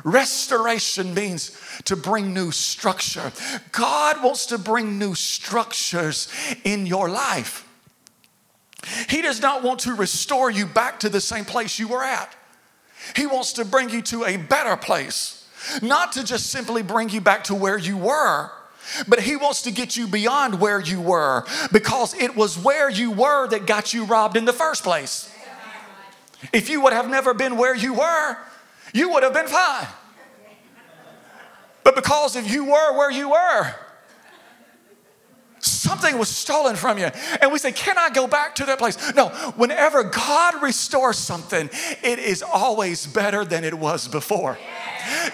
Restoration 0.02 1.14
means 1.14 1.56
to 1.84 1.94
bring 1.94 2.34
new 2.34 2.50
structure. 2.50 3.32
God 3.70 4.22
wants 4.22 4.46
to 4.46 4.58
bring 4.58 4.98
new 4.98 5.14
structures 5.14 6.28
in 6.64 6.86
your 6.86 7.08
life. 7.08 7.68
He 9.08 9.22
does 9.22 9.40
not 9.40 9.62
want 9.62 9.80
to 9.80 9.94
restore 9.94 10.50
you 10.50 10.66
back 10.66 11.00
to 11.00 11.08
the 11.08 11.20
same 11.20 11.44
place 11.44 11.78
you 11.78 11.88
were 11.88 12.02
at. 12.02 12.34
He 13.14 13.26
wants 13.26 13.52
to 13.54 13.64
bring 13.64 13.90
you 13.90 14.02
to 14.02 14.24
a 14.24 14.36
better 14.36 14.76
place, 14.76 15.48
not 15.80 16.12
to 16.12 16.24
just 16.24 16.50
simply 16.50 16.82
bring 16.82 17.08
you 17.10 17.20
back 17.20 17.44
to 17.44 17.54
where 17.54 17.78
you 17.78 17.96
were. 17.96 18.50
But 19.08 19.20
he 19.20 19.36
wants 19.36 19.62
to 19.62 19.70
get 19.70 19.96
you 19.96 20.06
beyond 20.06 20.60
where 20.60 20.80
you 20.80 21.00
were 21.00 21.46
because 21.72 22.12
it 22.14 22.36
was 22.36 22.58
where 22.58 22.90
you 22.90 23.10
were 23.10 23.48
that 23.48 23.66
got 23.66 23.94
you 23.94 24.04
robbed 24.04 24.36
in 24.36 24.44
the 24.44 24.52
first 24.52 24.82
place. 24.82 25.34
If 26.52 26.68
you 26.68 26.82
would 26.82 26.92
have 26.92 27.08
never 27.08 27.32
been 27.32 27.56
where 27.56 27.74
you 27.74 27.94
were, 27.94 28.36
you 28.94 29.10
would 29.10 29.22
have 29.22 29.34
been 29.34 29.48
fine. 29.48 29.86
But 31.82 31.94
because 31.94 32.34
if 32.34 32.50
you 32.50 32.64
were 32.64 32.96
where 32.96 33.10
you 33.10 33.30
were, 33.30 33.74
something 35.60 36.18
was 36.18 36.28
stolen 36.28 36.76
from 36.76 36.98
you. 36.98 37.10
And 37.40 37.52
we 37.52 37.58
say, 37.58 37.72
Can 37.72 37.98
I 37.98 38.08
go 38.10 38.26
back 38.26 38.54
to 38.56 38.66
that 38.66 38.78
place? 38.78 39.14
No, 39.14 39.28
whenever 39.56 40.04
God 40.04 40.62
restores 40.62 41.18
something, 41.18 41.68
it 42.02 42.18
is 42.18 42.42
always 42.42 43.06
better 43.06 43.44
than 43.44 43.64
it 43.64 43.74
was 43.74 44.08
before. 44.08 44.58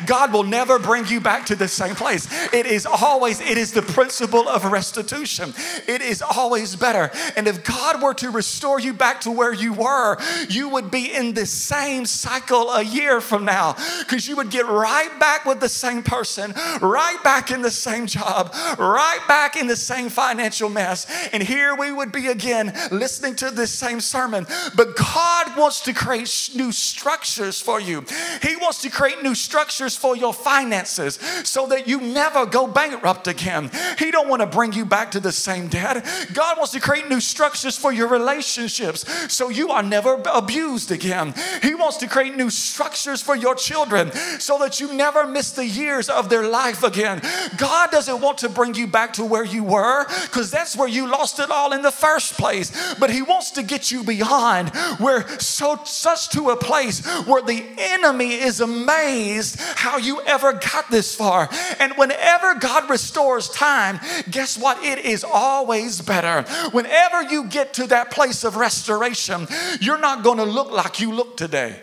God 0.07 0.33
will 0.33 0.45
never 0.45 0.79
bring 0.79 1.07
you 1.07 1.21
back 1.21 1.47
to 1.47 1.57
the 1.57 1.69
same 1.69 1.95
place. 1.95 2.29
It 2.53 2.67
is 2.67 2.87
always, 2.87 3.41
it 3.41 3.59
is 3.59 3.73
the 3.73 3.83
principle 3.83 4.49
of 4.49 4.65
restitution. 4.65 5.55
It 5.87 6.03
is 6.03 6.23
always 6.23 6.77
better. 6.77 7.11
And 7.37 7.47
if 7.47 7.65
God 7.65 8.03
were 8.03 8.15
to 8.15 8.31
restore 8.31 8.81
you 8.81 8.93
back 8.93 9.21
to 9.23 9.31
where 9.31 9.53
you 9.53 9.73
were, 9.73 10.19
you 10.49 10.69
would 10.69 10.91
be 10.91 11.15
in 11.15 11.35
the 11.35 11.47
same 11.47 12.07
cycle 12.07 12.71
a 12.71 12.83
year 12.83 13.21
from 13.21 13.45
now 13.45 13.77
because 14.01 14.29
you 14.29 14.37
would 14.37 14.51
get 14.51 14.67
right 14.67 15.11
back 15.19 15.45
with 15.45 15.61
the 15.61 15.69
same 15.69 16.03
person, 16.03 16.53
right 16.81 17.19
back 17.23 17.51
in 17.51 17.63
the 17.63 17.71
same 17.71 18.07
job, 18.07 18.55
right 18.79 19.21
back 19.29 19.57
in 19.57 19.67
the 19.67 19.77
same 19.77 20.09
financial 20.09 20.69
mess. 20.69 21.07
And 21.33 21.43
here 21.43 21.75
we 21.75 21.93
would 21.93 22.13
be 22.13 22.29
again 22.29 22.73
listening 22.91 23.35
to 23.37 23.51
this 23.51 23.73
same 23.73 24.01
sermon. 24.01 24.47
But 24.75 24.97
God 24.97 25.57
wants 25.57 25.81
to 25.83 25.93
create 25.93 26.51
new 26.55 26.73
structures 26.73 27.61
for 27.61 27.81
you, 27.81 28.05
He 28.43 28.57
wants 28.57 28.83
to 28.83 28.91
create 28.91 29.23
new 29.23 29.35
structures 29.35 29.90
for 29.97 30.17
your 30.17 30.33
finances 30.33 31.19
so 31.45 31.67
that 31.67 31.87
you 31.87 32.01
never 32.01 32.47
go 32.47 32.67
bankrupt 32.67 33.27
again. 33.27 33.71
He 33.99 34.11
don't 34.11 34.29
want 34.29 34.41
to 34.41 34.47
bring 34.47 34.73
you 34.73 34.85
back 34.85 35.11
to 35.13 35.21
the 35.21 35.33
same 35.33 35.69
debt. 35.69 36.07
God 36.33 36.57
wants 36.57 36.73
to 36.73 36.81
create 36.81 37.09
new 37.09 37.21
structures 37.21 37.77
for 37.77 37.93
your 37.93 38.09
relationships 38.09 39.05
so 39.33 39.49
you 39.49 39.71
are 39.71 39.83
never 39.83 40.21
abused 40.33 40.91
again. 40.91 41.35
He 41.63 41.75
wants 41.75 41.97
to 41.99 42.09
create 42.09 42.37
new 42.37 42.51
structures 42.51 43.23
for 43.23 43.37
your 43.37 43.55
children 43.55 44.13
so 44.39 44.59
that 44.59 44.81
you 44.81 44.95
never 44.95 45.27
miss 45.27 45.53
the 45.53 45.67
years 45.67 46.09
of 46.09 46.29
their 46.29 46.49
life 46.49 46.83
again. 46.83 47.23
God 47.57 47.91
doesn't 47.91 48.21
want 48.21 48.39
to 48.39 48.49
bring 48.49 48.75
you 48.75 48.87
back 48.87 49.13
to 49.15 49.25
where 49.25 49.45
you 49.45 49.65
were 49.65 50.07
because 50.25 50.51
that's 50.51 50.77
where 50.77 50.89
you 50.89 51.07
lost 51.07 51.39
it 51.39 51.51
all 51.51 51.73
in 51.73 51.83
the 51.83 51.91
first 51.91 52.35
place. 52.35 52.71
But 52.99 53.11
he 53.11 53.23
wants 53.23 53.51
to 53.53 53.63
get 53.63 53.91
you 53.91 54.05
beyond 54.05 54.71
where 54.99 55.27
so 55.39 55.81
such 55.85 56.31
to 56.31 56.51
a 56.51 56.57
place 56.57 57.05
where 57.27 57.43
the 57.43 57.65
enemy 57.79 58.35
is 58.35 58.61
amazed 58.61 59.61
how 59.77 59.97
you 59.99 60.21
ever 60.23 60.53
got 60.53 60.91
this 60.91 61.15
far. 61.15 61.49
And 61.79 61.93
whenever 61.95 62.55
God 62.55 62.89
restores 62.91 63.49
time, 63.49 64.01
guess 64.31 64.59
what? 64.59 64.83
It 64.85 65.05
is 65.05 65.25
always 65.25 66.01
better. 66.01 66.43
Whenever 66.71 67.23
you 67.23 67.45
get 67.45 67.75
to 67.75 67.87
that 67.89 68.11
place 68.11 68.45
of 68.45 68.57
restoration, 68.57 69.47
you're 69.81 69.99
not 69.99 70.23
going 70.23 70.39
to 70.39 70.45
look 70.45 70.71
like 70.71 71.01
you 71.01 71.13
look 71.13 71.37
today. 71.37 71.81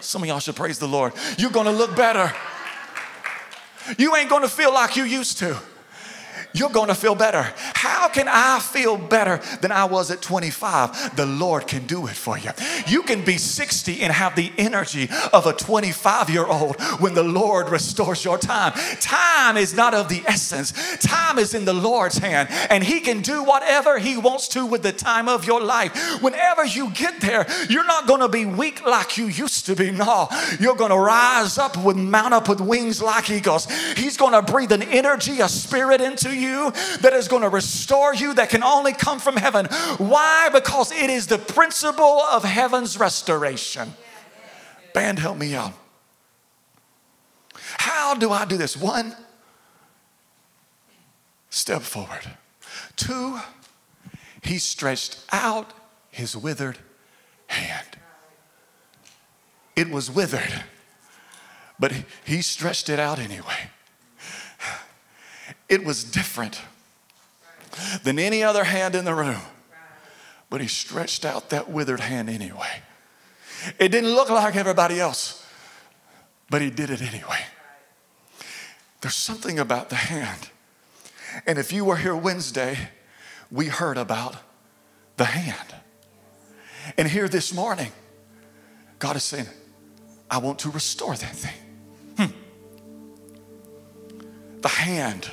Some 0.00 0.22
of 0.22 0.28
y'all 0.28 0.38
should 0.38 0.56
praise 0.56 0.78
the 0.78 0.88
Lord. 0.88 1.12
You're 1.36 1.50
going 1.50 1.66
to 1.66 1.72
look 1.72 1.94
better. 1.94 2.32
You 3.98 4.16
ain't 4.16 4.30
going 4.30 4.42
to 4.42 4.48
feel 4.48 4.72
like 4.72 4.96
you 4.96 5.04
used 5.04 5.38
to 5.38 5.58
you're 6.52 6.70
going 6.70 6.88
to 6.88 6.94
feel 6.94 7.14
better. 7.14 7.42
How 7.74 8.08
can 8.08 8.26
I 8.28 8.60
feel 8.60 8.96
better 8.96 9.40
than 9.60 9.72
I 9.72 9.84
was 9.84 10.10
at 10.10 10.22
25? 10.22 11.16
The 11.16 11.26
Lord 11.26 11.66
can 11.66 11.86
do 11.86 12.06
it 12.06 12.16
for 12.16 12.38
you. 12.38 12.50
You 12.86 13.02
can 13.02 13.24
be 13.24 13.38
60 13.38 14.02
and 14.02 14.12
have 14.12 14.36
the 14.36 14.52
energy 14.58 15.08
of 15.32 15.46
a 15.46 15.52
25 15.52 16.30
year 16.30 16.46
old 16.46 16.80
when 17.00 17.14
the 17.14 17.22
Lord 17.22 17.70
restores 17.70 18.24
your 18.24 18.38
time. 18.38 18.72
Time 19.00 19.56
is 19.56 19.74
not 19.74 19.94
of 19.94 20.08
the 20.08 20.22
essence, 20.26 20.72
time 20.98 21.38
is 21.38 21.54
in 21.54 21.64
the 21.64 21.72
Lord's 21.72 22.18
hand, 22.18 22.48
and 22.70 22.82
He 22.82 23.00
can 23.00 23.20
do 23.20 23.42
whatever 23.44 23.98
He 23.98 24.16
wants 24.16 24.48
to 24.48 24.66
with 24.66 24.82
the 24.82 24.92
time 24.92 25.28
of 25.28 25.46
your 25.46 25.60
life. 25.60 26.22
Whenever 26.22 26.64
you 26.64 26.90
get 26.90 27.20
there, 27.20 27.46
you're 27.68 27.86
not 27.86 28.06
going 28.06 28.20
to 28.20 28.28
be 28.28 28.44
weak 28.44 28.84
like 28.84 29.16
you 29.16 29.26
used 29.26 29.66
to 29.66 29.76
be. 29.76 29.90
No, 29.90 30.28
you're 30.58 30.76
going 30.76 30.90
to 30.90 30.98
rise 30.98 31.58
up 31.58 31.76
with 31.76 31.96
mount 31.96 32.34
up 32.34 32.48
with 32.48 32.60
wings 32.60 33.00
like 33.00 33.30
eagles. 33.30 33.70
He's 33.96 34.16
going 34.16 34.32
to 34.32 34.42
breathe 34.42 34.72
an 34.72 34.82
energy, 34.82 35.40
a 35.40 35.48
spirit 35.48 36.00
into 36.00 36.34
you 36.34 36.39
you, 36.40 36.70
that 37.00 37.12
is 37.12 37.28
going 37.28 37.42
to 37.42 37.48
restore 37.48 38.14
you, 38.14 38.34
that 38.34 38.50
can 38.50 38.62
only 38.62 38.92
come 38.92 39.18
from 39.18 39.36
heaven. 39.36 39.66
Why? 39.98 40.48
Because 40.52 40.92
it 40.92 41.10
is 41.10 41.26
the 41.26 41.38
principle 41.38 42.22
of 42.30 42.44
heaven's 42.44 42.98
restoration. 42.98 43.92
Band, 44.94 45.18
help 45.18 45.38
me 45.38 45.54
out. 45.54 45.72
How 47.54 48.14
do 48.14 48.30
I 48.30 48.44
do 48.44 48.56
this? 48.56 48.76
One, 48.76 49.14
step 51.48 51.82
forward. 51.82 52.28
Two, 52.96 53.38
he 54.42 54.58
stretched 54.58 55.18
out 55.32 55.72
his 56.10 56.36
withered 56.36 56.78
hand. 57.46 57.86
It 59.76 59.90
was 59.90 60.10
withered, 60.10 60.64
but 61.78 61.92
he 62.24 62.42
stretched 62.42 62.88
it 62.88 62.98
out 62.98 63.18
anyway 63.18 63.70
it 65.70 65.84
was 65.84 66.04
different 66.04 66.60
than 68.02 68.18
any 68.18 68.42
other 68.42 68.64
hand 68.64 68.94
in 68.94 69.04
the 69.06 69.14
room. 69.14 69.40
But 70.50 70.60
he 70.60 70.66
stretched 70.66 71.24
out 71.24 71.50
that 71.50 71.70
withered 71.70 72.00
hand 72.00 72.28
anyway. 72.28 72.82
It 73.78 73.90
didn't 73.90 74.10
look 74.10 74.28
like 74.28 74.56
everybody 74.56 74.98
else, 74.98 75.46
but 76.50 76.60
he 76.60 76.70
did 76.70 76.90
it 76.90 77.00
anyway. 77.00 77.38
There's 79.00 79.14
something 79.14 79.58
about 79.58 79.88
the 79.90 79.96
hand. 79.96 80.50
And 81.46 81.56
if 81.56 81.72
you 81.72 81.84
were 81.84 81.96
here 81.96 82.16
Wednesday, 82.16 82.76
we 83.50 83.66
heard 83.66 83.96
about 83.96 84.36
the 85.16 85.26
hand. 85.26 85.74
And 86.98 87.06
here 87.06 87.28
this 87.28 87.54
morning, 87.54 87.92
God 88.98 89.14
is 89.14 89.22
saying, 89.22 89.46
I 90.28 90.38
want 90.38 90.58
to 90.60 90.70
restore 90.70 91.14
that 91.14 91.36
thing. 91.36 91.54
Hmm. 92.16 92.32
The 94.62 94.68
hand 94.68 95.30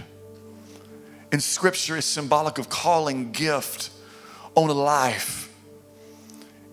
in 1.38 1.42
Scripture 1.42 1.96
is 1.96 2.06
symbolic 2.06 2.58
of 2.58 2.68
calling 2.68 3.32
gift 3.32 3.92
on 4.56 4.72
a 4.72 4.74
life. 4.74 5.54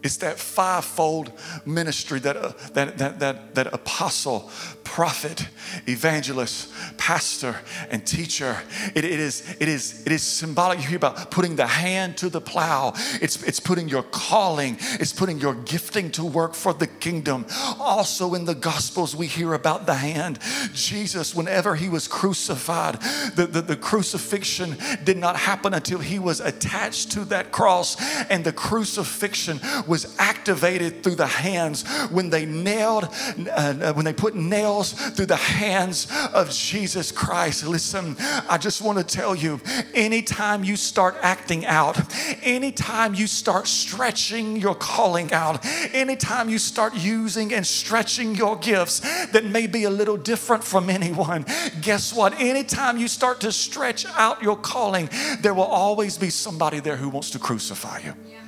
It's 0.03 0.16
that 0.18 0.38
fivefold 0.38 1.33
ministry 1.66 2.18
that, 2.20 2.35
uh, 2.35 2.53
that, 2.72 2.96
that, 2.96 3.18
that, 3.18 3.55
that 3.57 3.74
apostle, 3.74 4.50
prophet, 4.85 5.49
evangelist, 5.88 6.73
pastor, 6.99 7.57
and 7.90 8.07
teacher. 8.07 8.57
It, 8.94 9.05
it, 9.05 9.18
is, 9.18 9.57
it, 9.59 9.68
is, 9.68 10.05
it 10.07 10.12
is 10.12 10.23
symbolic. 10.23 10.79
You 10.81 10.88
hear 10.88 10.97
about 10.97 11.31
putting 11.31 11.57
the 11.57 11.66
hand 11.66 12.16
to 12.18 12.29
the 12.29 12.40
plow, 12.40 12.92
it's, 13.20 13.42
it's 13.42 13.61
putting 13.61 13.88
your 13.88 14.03
calling, 14.03 14.77
it's 15.01 15.12
putting 15.12 15.38
your 15.38 15.55
gifting 15.55 16.11
to 16.12 16.25
work 16.25 16.55
for 16.55 16.73
the 16.73 16.87
kingdom. 16.87 17.47
Also, 17.81 18.35
in 18.35 18.44
the 18.44 18.55
Gospels, 18.55 19.16
we 19.16 19.27
hear 19.27 19.55
about 19.55 19.87
the 19.87 19.94
hand. 19.94 20.38
Jesus, 20.73 21.35
whenever 21.35 21.75
he 21.75 21.88
was 21.88 22.07
crucified, 22.07 23.01
the, 23.35 23.49
the, 23.51 23.62
the 23.62 23.77
crucifixion 23.77 24.77
did 25.03 25.16
not 25.16 25.37
happen 25.37 25.75
until 25.75 25.99
he 25.99 26.18
was 26.18 26.40
attached 26.40 27.12
to 27.12 27.25
that 27.27 27.53
cross, 27.53 27.97
and 28.31 28.44
the 28.44 28.53
crucifixion 28.53 29.61
was 29.87 30.14
activated 30.18 31.03
through 31.03 31.16
the 31.16 31.27
hands 31.27 31.85
when 32.11 32.31
they 32.31 32.47
nailed, 32.47 33.09
uh, 33.51 33.92
when 33.94 34.05
they 34.05 34.12
put 34.12 34.35
nails 34.35 34.73
through 34.82 35.26
the 35.26 35.37
hands 35.37 36.08
of 36.32 36.50
Jesus 36.50 37.12
Christ. 37.12 37.66
Listen, 37.66 38.16
I 38.48 38.58
just 38.58 38.82
want 38.82 38.98
to 38.98 39.04
tell 39.04 39.34
you 39.34 39.60
anytime 39.94 40.64
you 40.64 40.76
start 40.76 41.16
acting 41.22 41.64
out, 41.66 41.98
anytime 42.42 43.14
you 43.14 43.26
start 43.26 43.66
stretching 43.66 44.56
your 44.56 44.74
calling 44.74 45.32
out, 45.32 45.64
anytime 45.94 46.48
you 46.48 46.58
start 46.58 46.94
using 46.94 47.52
and 47.52 47.66
stretching 47.66 48.34
your 48.34 48.56
gifts 48.56 49.00
that 49.26 49.44
may 49.44 49.66
be 49.66 49.84
a 49.84 49.90
little 49.90 50.16
different 50.16 50.64
from 50.64 50.90
anyone, 50.90 51.44
guess 51.80 52.12
what? 52.12 52.38
Anytime 52.40 52.98
you 52.98 53.08
start 53.08 53.40
to 53.42 53.52
stretch 53.52 54.06
out 54.06 54.42
your 54.42 54.56
calling, 54.56 55.08
there 55.40 55.54
will 55.54 55.62
always 55.62 56.18
be 56.18 56.30
somebody 56.30 56.80
there 56.80 56.96
who 56.96 57.08
wants 57.08 57.30
to 57.30 57.38
crucify 57.38 58.00
you. 58.00 58.14
Yeah. 58.28 58.40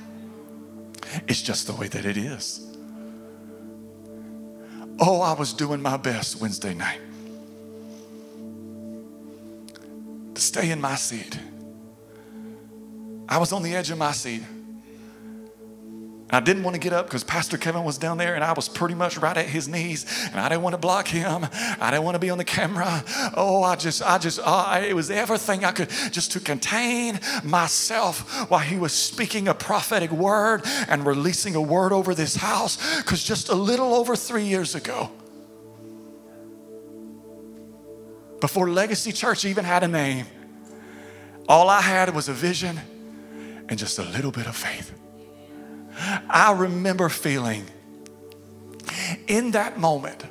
It's 1.27 1.41
just 1.41 1.67
the 1.67 1.73
way 1.73 1.87
that 1.87 2.05
it 2.05 2.17
is. 2.17 2.66
Oh, 4.99 5.21
I 5.21 5.33
was 5.33 5.53
doing 5.53 5.81
my 5.81 5.97
best 5.97 6.41
Wednesday 6.41 6.73
night 6.73 6.99
to 10.33 10.41
stay 10.41 10.71
in 10.71 10.81
my 10.81 10.95
seat. 10.95 11.39
I 13.29 13.37
was 13.37 13.51
on 13.51 13.63
the 13.63 13.75
edge 13.75 13.91
of 13.91 13.97
my 13.97 14.11
seat. 14.11 14.43
I 16.29 16.41
didn't 16.41 16.63
want 16.63 16.73
to 16.73 16.79
get 16.79 16.91
up 16.91 17.05
because 17.05 17.23
Pastor 17.23 17.57
Kevin 17.57 17.85
was 17.85 17.97
down 17.97 18.17
there 18.17 18.35
and 18.35 18.43
I 18.43 18.51
was 18.51 18.67
pretty 18.67 18.95
much 18.95 19.17
right 19.17 19.37
at 19.37 19.45
his 19.45 19.69
knees 19.69 20.05
and 20.25 20.39
I 20.39 20.49
didn't 20.49 20.61
want 20.61 20.73
to 20.73 20.77
block 20.77 21.07
him. 21.07 21.47
I 21.53 21.89
didn't 21.89 22.03
want 22.03 22.15
to 22.15 22.19
be 22.19 22.29
on 22.29 22.37
the 22.37 22.43
camera. 22.43 23.03
Oh, 23.33 23.63
I 23.63 23.77
just, 23.77 24.01
I 24.03 24.17
just, 24.17 24.39
uh, 24.43 24.83
it 24.85 24.93
was 24.93 25.09
everything 25.09 25.63
I 25.63 25.71
could 25.71 25.89
just 26.11 26.33
to 26.33 26.41
contain 26.41 27.21
myself 27.45 28.49
while 28.49 28.59
he 28.59 28.75
was 28.77 28.91
speaking 28.91 29.47
a 29.47 29.53
prophetic 29.53 30.11
word 30.11 30.63
and 30.89 31.05
releasing 31.05 31.55
a 31.55 31.61
word 31.61 31.93
over 31.93 32.13
this 32.13 32.35
house. 32.35 32.97
Because 32.97 33.23
just 33.23 33.47
a 33.47 33.55
little 33.55 33.95
over 33.95 34.17
three 34.17 34.43
years 34.43 34.75
ago, 34.75 35.09
before 38.41 38.69
Legacy 38.69 39.13
Church 39.13 39.45
even 39.45 39.63
had 39.63 39.81
a 39.83 39.87
name, 39.87 40.25
all 41.47 41.69
I 41.69 41.79
had 41.79 42.13
was 42.13 42.27
a 42.27 42.33
vision 42.33 42.81
and 43.69 43.79
just 43.79 43.97
a 43.97 44.03
little 44.03 44.31
bit 44.31 44.45
of 44.45 44.55
faith. 44.57 44.93
I 45.97 46.53
remember 46.55 47.09
feeling 47.09 47.65
in 49.27 49.51
that 49.51 49.79
moment, 49.79 50.25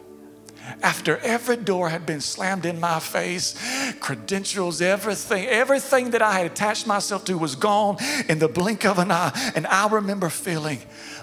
after 0.82 1.18
every 1.18 1.56
door 1.56 1.88
had 1.88 2.06
been 2.06 2.20
slammed 2.20 2.66
in 2.66 2.80
my 2.80 2.98
face, 2.98 3.54
credentials, 4.00 4.80
everything, 4.82 5.46
everything 5.46 6.10
that 6.10 6.22
I 6.22 6.32
had 6.38 6.46
attached 6.46 6.86
myself 6.86 7.24
to 7.26 7.38
was 7.38 7.54
gone 7.54 7.98
in 8.28 8.38
the 8.38 8.48
blink 8.48 8.84
of 8.84 8.98
an 8.98 9.10
eye. 9.10 9.52
And 9.54 9.66
I 9.66 9.88
remember 9.88 10.28
feeling 10.28 10.80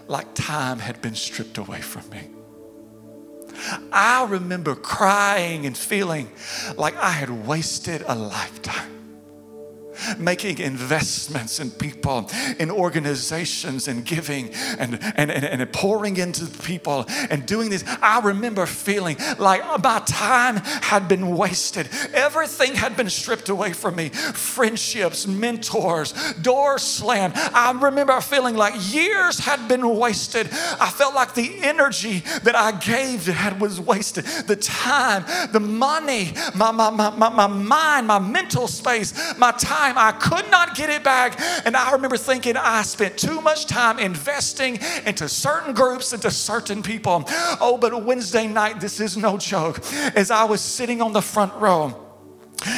like 0.08 0.34
time 0.34 0.80
had 0.80 1.02
been 1.02 1.16
stripped 1.16 1.58
away 1.58 1.82
from 1.82 2.10
me. 2.10 2.30
I 3.92 4.26
remember 4.30 4.76
crying 4.76 5.66
and 5.66 5.78
feeling 5.78 6.30
like 6.78 6.96
I 6.98 7.12
had 7.12 7.48
wasted 7.48 8.04
a 8.08 8.16
lifetime 8.16 8.93
making 10.18 10.60
investments 10.60 11.60
in 11.60 11.72
people, 11.72 12.30
in 12.60 12.72
organizations, 12.72 13.88
and 13.88 14.06
giving 14.06 14.50
and, 14.78 15.00
and, 15.16 15.32
and, 15.32 15.46
and 15.46 15.74
pouring 15.74 16.18
into 16.18 16.46
people 16.64 17.06
and 17.30 17.46
doing 17.46 17.70
this. 17.70 17.84
I 18.02 18.20
remember 18.22 18.66
feeling 18.66 19.18
like 19.38 19.66
my 19.84 20.02
time 20.06 20.58
had 20.58 21.08
been 21.08 21.36
wasted. 21.36 21.90
Everything 22.14 22.76
had 22.76 22.96
been 22.96 23.10
stripped 23.10 23.50
away 23.50 23.74
from 23.74 23.96
me 23.96 24.10
friendships, 24.10 25.28
mentors, 25.28 26.14
doors 26.42 26.82
slammed. 26.82 27.34
I 27.36 27.72
remember 27.72 28.20
feeling 28.22 28.56
like 28.56 28.74
years 28.94 29.40
had 29.40 29.68
been 29.68 29.88
wasted. 29.98 30.48
I 30.52 30.90
felt 30.90 31.16
like 31.16 31.34
the 31.34 31.60
energy 31.62 32.20
that 32.44 32.56
I 32.56 32.72
gave 32.72 33.26
had 33.26 33.60
was 33.60 33.80
wasted. 33.80 34.26
The 34.26 34.56
time, 34.56 35.26
the 35.52 35.60
money, 35.60 36.34
my, 36.56 36.72
my, 36.72 36.90
my, 36.90 37.10
my, 37.12 37.30
my 37.30 37.48
mind, 37.48 38.08
my 38.08 38.20
mental 38.20 38.68
space, 38.68 39.38
my 39.38 39.52
time 39.52 39.83
time. 39.84 39.98
I 39.98 40.12
could 40.14 40.50
not 40.50 40.76
get 40.76 40.90
it 40.90 41.04
back. 41.04 41.40
And 41.66 41.76
I 41.76 41.92
remember 41.92 42.18
thinking 42.18 42.58
I 42.58 42.84
spent 42.84 43.18
too 43.18 43.42
much 43.42 43.66
time 43.66 44.00
investing 44.00 44.80
into 45.06 45.28
certain 45.28 45.74
groups, 45.74 46.14
into 46.14 46.32
certain 46.32 46.84
people. 46.84 47.24
Oh, 47.60 47.78
but 47.80 48.04
Wednesday 48.04 48.48
night, 48.48 48.80
this 48.80 49.00
is 49.00 49.18
no 49.18 49.38
joke. 49.38 49.80
As 50.16 50.32
I 50.32 50.44
was 50.46 50.62
sitting 50.62 51.02
on 51.02 51.14
the 51.14 51.22
front 51.22 51.54
row, 51.56 52.00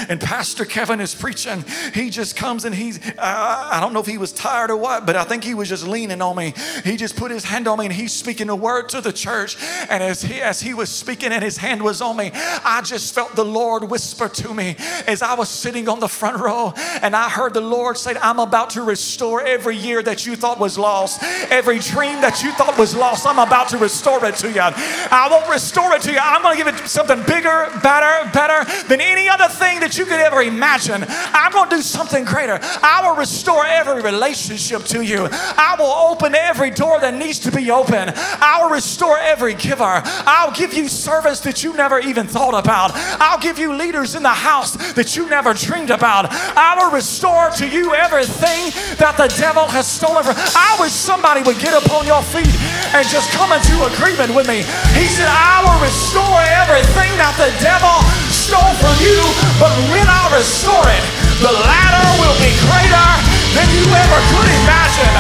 and 0.10 0.20
Pastor 0.20 0.66
Kevin 0.66 1.00
is 1.00 1.14
preaching. 1.16 1.64
He 1.94 2.10
just 2.10 2.36
comes 2.36 2.66
and 2.66 2.74
he's, 2.74 3.00
I 3.18 3.80
don't 3.82 3.94
know 3.94 4.00
if 4.00 4.06
he 4.06 4.18
was 4.18 4.32
tired 4.32 4.72
or 4.72 4.78
what, 4.78 5.06
but 5.06 5.16
I 5.16 5.24
think 5.24 5.44
he 5.44 5.54
was 5.54 5.70
just 5.70 5.88
leaning 5.88 6.22
on 6.22 6.36
me. 6.36 6.54
He 6.84 6.98
just 6.98 7.16
put 7.16 7.32
his 7.32 7.44
hand 7.44 7.68
on 7.68 7.80
me 7.80 7.86
and 7.86 7.94
he's 7.94 8.14
speaking 8.14 8.50
a 8.50 8.56
word 8.56 8.90
to 8.90 9.02
the 9.02 9.14
church. 9.14 9.58
And 9.90 10.04
as 10.04 10.22
he, 10.22 10.42
as 10.42 10.62
he 10.62 10.74
was 10.74 10.90
speaking 10.90 11.32
and 11.32 11.44
his 11.44 11.58
hand 11.58 11.82
was 11.82 12.02
on 12.02 12.18
me, 12.18 12.32
I 12.34 12.82
just 12.84 13.14
felt 13.14 13.36
the 13.36 13.46
Lord 13.46 13.90
whisper 13.90 14.30
to 14.30 14.54
me 14.54 14.76
as 15.08 15.22
I 15.22 15.36
was 15.36 15.50
sitting 15.50 15.88
on 15.90 16.00
the 16.00 16.08
front 16.08 16.42
row. 16.42 16.74
And 17.02 17.16
I 17.16 17.30
heard 17.30 17.54
the 17.54 17.62
Lord 17.62 17.98
say, 17.98 18.16
I'm 18.22 18.40
about 18.40 18.72
to 18.72 18.82
restore 18.82 19.42
every 19.44 19.76
year 19.76 20.02
that 20.04 20.26
you 20.26 20.36
thought 20.36 20.60
was 20.60 20.78
lost, 20.78 21.24
every 21.50 21.80
dream 21.80 22.22
that 22.22 22.44
you 22.44 22.52
thought 22.54 22.78
was 22.78 22.96
lost. 22.96 23.26
I'm 23.26 23.40
about 23.40 23.70
to 23.70 23.78
restore 23.78 24.24
it 24.26 24.36
to 24.38 24.52
you. 24.52 24.62
I 24.62 25.28
won't 25.30 25.50
restore 25.50 25.94
it 25.94 26.02
to 26.04 26.12
you. 26.12 26.20
I'm 26.22 26.42
going 26.42 26.58
to 26.58 26.64
give 26.64 26.74
it 26.74 26.88
something 26.88 27.22
bigger, 27.24 27.70
better, 27.82 28.30
better 28.32 28.64
than 28.88 29.02
any 29.02 29.28
other 29.30 29.48
thing 29.48 29.80
that 29.80 29.95
you 29.98 30.06
could 30.06 30.20
ever 30.20 30.42
imagine. 30.42 31.06
I'm 31.08 31.52
going 31.52 31.70
to 31.70 31.76
do 31.78 31.82
something 31.82 32.26
greater. 32.26 32.60
I 32.62 33.02
will 33.04 33.16
restore 33.16 33.66
every 33.66 34.02
relationship 34.02 34.84
to 34.86 35.02
you. 35.02 35.28
I 35.32 35.76
will 35.78 35.92
open 36.12 36.36
every 36.36 36.72
door 36.72 37.00
that 37.00 37.14
needs 37.14 37.40
to 37.40 37.52
be 37.52 37.72
open. 37.72 38.12
I 38.16 38.60
will 38.62 38.72
restore 38.72 39.18
every 39.18 39.54
giver. 39.54 40.02
I'll 40.26 40.52
give 40.52 40.74
you 40.74 40.88
servants 40.88 41.40
that 41.42 41.64
you 41.64 41.74
never 41.74 42.00
even 42.00 42.28
thought 42.28 42.58
about. 42.58 42.92
I'll 43.20 43.40
give 43.40 43.60
you 43.60 43.74
leaders 43.74 44.16
in 44.16 44.24
the 44.24 44.30
house 44.30 44.76
that 44.94 45.16
you 45.16 45.30
never 45.30 45.54
dreamed 45.54 45.90
about. 45.90 46.28
I 46.32 46.76
will 46.78 46.92
restore 46.92 47.50
to 47.52 47.68
you 47.68 47.94
everything 47.94 48.72
that 48.98 49.16
the 49.18 49.28
devil 49.40 49.66
has 49.68 49.88
stolen 49.88 50.24
from. 50.24 50.36
I 50.38 50.78
wish 50.80 50.92
somebody 50.92 51.44
would 51.44 51.60
get 51.60 51.74
upon 51.86 52.06
your 52.06 52.22
feet 52.22 52.52
and 52.94 53.08
just 53.08 53.32
come 53.32 53.52
into 53.52 53.76
agreement 53.96 54.34
with 54.34 54.48
me. 54.48 54.64
He 54.96 55.06
said, 55.12 55.28
I 55.28 55.64
will 55.64 55.80
restore 55.84 56.40
everything 56.64 57.12
that 57.20 57.36
the 57.36 57.52
devil 57.60 57.96
stole 58.32 58.76
from 58.80 58.96
you, 59.02 59.20
but 59.58 59.74
when 59.92 60.08
I 60.08 60.24
restore 60.34 60.86
it, 60.90 61.06
the 61.42 61.52
latter 61.52 62.06
will 62.22 62.38
be 62.42 62.52
greater 62.66 63.08
than 63.54 63.68
you 63.76 63.86
ever 63.86 64.20
could 64.34 64.50
imagine. 64.64 65.14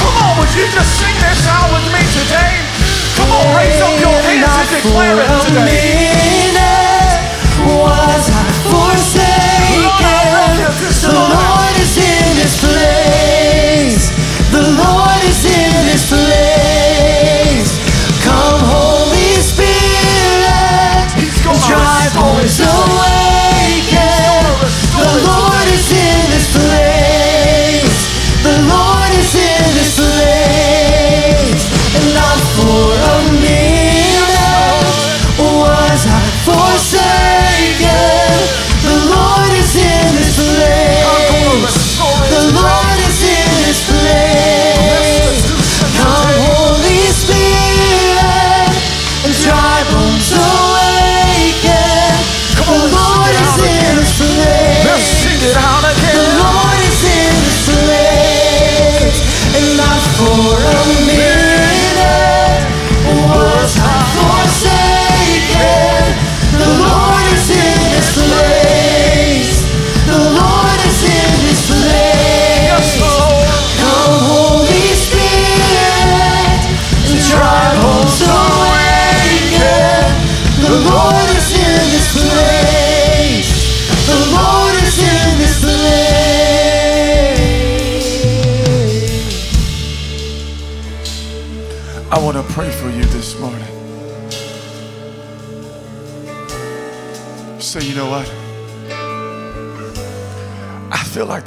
Come 0.00 0.14
on, 0.22 0.32
would 0.40 0.52
you 0.54 0.66
just 0.70 0.90
sing 0.98 1.14
this 1.22 1.42
out 1.46 1.68
with 1.70 1.86
me 1.92 2.02
today? 2.14 2.62
Come 3.18 3.30
on, 3.34 3.46
raise 3.58 3.78
up 3.82 3.94
your 3.98 4.14
hands 4.14 4.70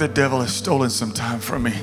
the 0.01 0.07
devil 0.07 0.41
has 0.41 0.51
stolen 0.51 0.89
some 0.89 1.11
time 1.11 1.39
from 1.39 1.61
me. 1.61 1.73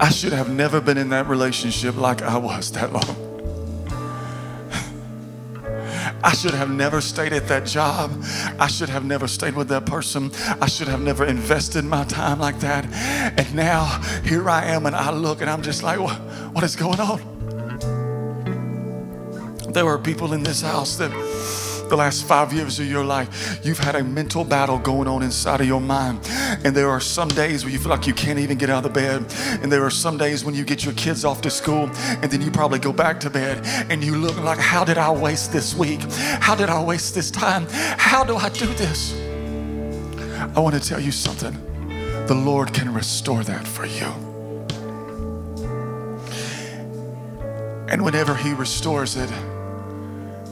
I 0.00 0.08
should 0.08 0.32
have 0.32 0.48
never 0.48 0.80
been 0.80 0.96
in 0.96 1.10
that 1.10 1.26
relationship 1.26 1.98
like 1.98 2.22
I 2.22 2.38
was 2.38 2.72
that 2.72 2.90
long. 2.94 3.04
I 6.24 6.32
should 6.32 6.54
have 6.54 6.70
never 6.70 7.02
stayed 7.02 7.34
at 7.34 7.46
that 7.48 7.66
job. 7.66 8.10
I 8.58 8.68
should 8.68 8.88
have 8.88 9.04
never 9.04 9.28
stayed 9.28 9.54
with 9.54 9.68
that 9.68 9.84
person. 9.84 10.30
I 10.62 10.66
should 10.66 10.88
have 10.88 11.02
never 11.02 11.26
invested 11.26 11.84
my 11.84 12.04
time 12.04 12.38
like 12.38 12.58
that. 12.60 12.86
And 13.38 13.54
now 13.54 14.00
here 14.24 14.48
I 14.48 14.64
am, 14.64 14.86
and 14.86 14.96
I 14.96 15.10
look 15.10 15.42
and 15.42 15.50
I'm 15.50 15.60
just 15.60 15.82
like, 15.82 16.00
what, 16.00 16.16
what 16.54 16.64
is 16.64 16.74
going 16.74 17.00
on? 17.00 17.20
There 19.74 19.86
are 19.86 19.98
people 19.98 20.32
in 20.32 20.42
this 20.42 20.62
house 20.62 20.96
that 20.96 21.10
the 21.88 21.96
last 21.96 22.24
five 22.24 22.52
years 22.52 22.78
of 22.78 22.86
your 22.86 23.04
life, 23.04 23.60
you've 23.64 23.78
had 23.78 23.94
a 23.94 24.04
mental 24.04 24.44
battle 24.44 24.78
going 24.78 25.08
on 25.08 25.22
inside 25.22 25.60
of 25.60 25.66
your 25.66 25.80
mind. 25.80 26.20
And 26.64 26.74
there 26.74 26.90
are 26.90 27.00
some 27.00 27.28
days 27.28 27.64
where 27.64 27.72
you 27.72 27.78
feel 27.78 27.90
like 27.90 28.06
you 28.06 28.14
can't 28.14 28.38
even 28.38 28.58
get 28.58 28.70
out 28.70 28.84
of 28.84 28.92
bed. 28.92 29.24
And 29.62 29.70
there 29.70 29.84
are 29.84 29.90
some 29.90 30.18
days 30.18 30.44
when 30.44 30.54
you 30.54 30.64
get 30.64 30.84
your 30.84 30.94
kids 30.94 31.24
off 31.24 31.40
to 31.42 31.50
school 31.50 31.90
and 32.22 32.30
then 32.30 32.42
you 32.42 32.50
probably 32.50 32.78
go 32.78 32.92
back 32.92 33.20
to 33.20 33.30
bed 33.30 33.60
and 33.90 34.02
you 34.04 34.16
look 34.16 34.36
like, 34.40 34.58
how 34.58 34.84
did 34.84 34.98
I 34.98 35.10
waste 35.10 35.52
this 35.52 35.74
week? 35.74 36.00
How 36.40 36.54
did 36.54 36.70
I 36.70 36.82
waste 36.82 37.14
this 37.14 37.30
time? 37.30 37.66
How 37.70 38.24
do 38.24 38.36
I 38.36 38.48
do 38.48 38.66
this? 38.74 39.14
I 40.56 40.60
want 40.60 40.74
to 40.74 40.80
tell 40.80 41.00
you 41.00 41.12
something. 41.12 41.54
The 42.26 42.34
Lord 42.34 42.72
can 42.72 42.92
restore 42.92 43.44
that 43.44 43.66
for 43.66 43.86
you. 43.86 44.06
And 47.88 48.04
whenever 48.04 48.34
He 48.34 48.52
restores 48.52 49.16
it, 49.16 49.30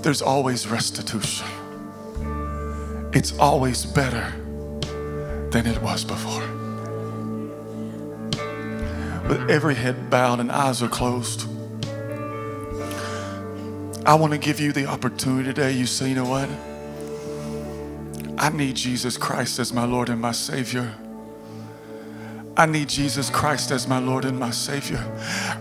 there's 0.04 0.20
always 0.20 0.66
restitution. 0.66 1.46
It's 3.14 3.36
always 3.38 3.86
better 3.86 4.30
than 5.50 5.66
it 5.66 5.80
was 5.80 6.04
before. 6.04 6.42
With 9.26 9.50
every 9.50 9.74
head 9.74 10.10
bowed 10.10 10.40
and 10.40 10.52
eyes 10.52 10.82
are 10.82 10.88
closed, 10.88 11.48
I 14.04 14.14
want 14.16 14.34
to 14.34 14.38
give 14.38 14.60
you 14.60 14.72
the 14.72 14.84
opportunity 14.84 15.44
today. 15.44 15.72
You 15.72 15.86
say, 15.86 16.10
you 16.10 16.14
know 16.16 16.28
what? 16.28 16.50
I 18.38 18.50
need 18.50 18.76
Jesus 18.76 19.16
Christ 19.16 19.58
as 19.58 19.72
my 19.72 19.86
Lord 19.86 20.10
and 20.10 20.20
my 20.20 20.32
Savior. 20.32 20.94
I 22.56 22.66
need 22.66 22.88
Jesus 22.88 23.30
Christ 23.30 23.72
as 23.72 23.88
my 23.88 23.98
Lord 23.98 24.24
and 24.24 24.38
my 24.38 24.52
Savior. 24.52 25.02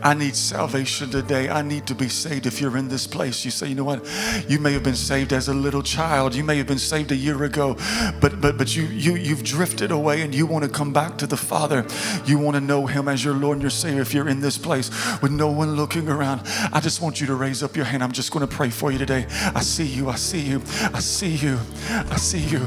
I 0.04 0.14
need 0.14 0.36
salvation 0.36 1.10
today. 1.10 1.50
I 1.50 1.64
need 1.64 1.88
to 1.88 1.96
be 1.96 2.08
saved. 2.08 2.46
If 2.46 2.62
you're 2.62 2.78
in 2.78 2.88
this 2.88 3.08
place, 3.08 3.44
you 3.44 3.50
say, 3.50 3.68
you 3.68 3.76
know 3.76 3.84
what? 3.84 4.06
You 4.48 4.60
may 4.60 4.74
have 4.74 4.84
been 4.84 4.96
saved 4.96 5.34
as 5.34 5.48
a 5.48 5.56
little 5.56 5.82
child. 5.82 6.36
You 6.36 6.44
may 6.44 6.58
have 6.58 6.68
been 6.68 6.78
saved 6.78 7.12
a 7.12 7.16
year 7.16 7.44
ago, 7.44 7.78
but 8.22 8.40
but 8.40 8.60
but 8.60 8.76
you 8.76 8.84
you 8.84 9.16
you've 9.16 9.44
drifted 9.44 9.90
away 9.90 10.22
and 10.22 10.36
you 10.36 10.46
want 10.46 10.66
to 10.66 10.70
come 10.70 10.94
back 10.94 11.18
to 11.18 11.26
the 11.26 11.38
Father. 11.38 11.84
You 12.26 12.38
want 12.38 12.56
to 12.56 12.62
know 12.62 12.86
Him 12.86 13.08
as 13.08 13.24
your 13.26 13.34
Lord 13.34 13.56
and 13.56 13.64
your 13.64 13.72
Savior. 13.72 14.02
If 14.02 14.14
you're 14.14 14.30
in 14.30 14.42
this 14.42 14.60
place 14.60 14.92
with 15.20 15.32
no 15.32 15.50
one 15.50 15.76
looking 15.76 16.08
around, 16.08 16.42
I 16.72 16.80
just 16.80 17.02
want 17.02 17.20
you 17.20 17.26
to 17.28 17.34
raise 17.34 17.64
up 17.64 17.76
your 17.76 17.86
hand. 17.86 18.04
I'm 18.04 18.12
just 18.12 18.32
going 18.32 18.48
to 18.48 18.56
pray 18.56 18.70
for 18.70 18.92
you 18.92 19.00
today. 19.00 19.26
I 19.56 19.62
see 19.62 19.86
you. 19.86 20.10
I 20.10 20.16
see 20.16 20.42
you. 20.42 20.62
I 20.94 21.00
see 21.00 21.32
you. 21.32 21.58
I 21.90 22.18
see 22.18 22.40
you. 22.40 22.62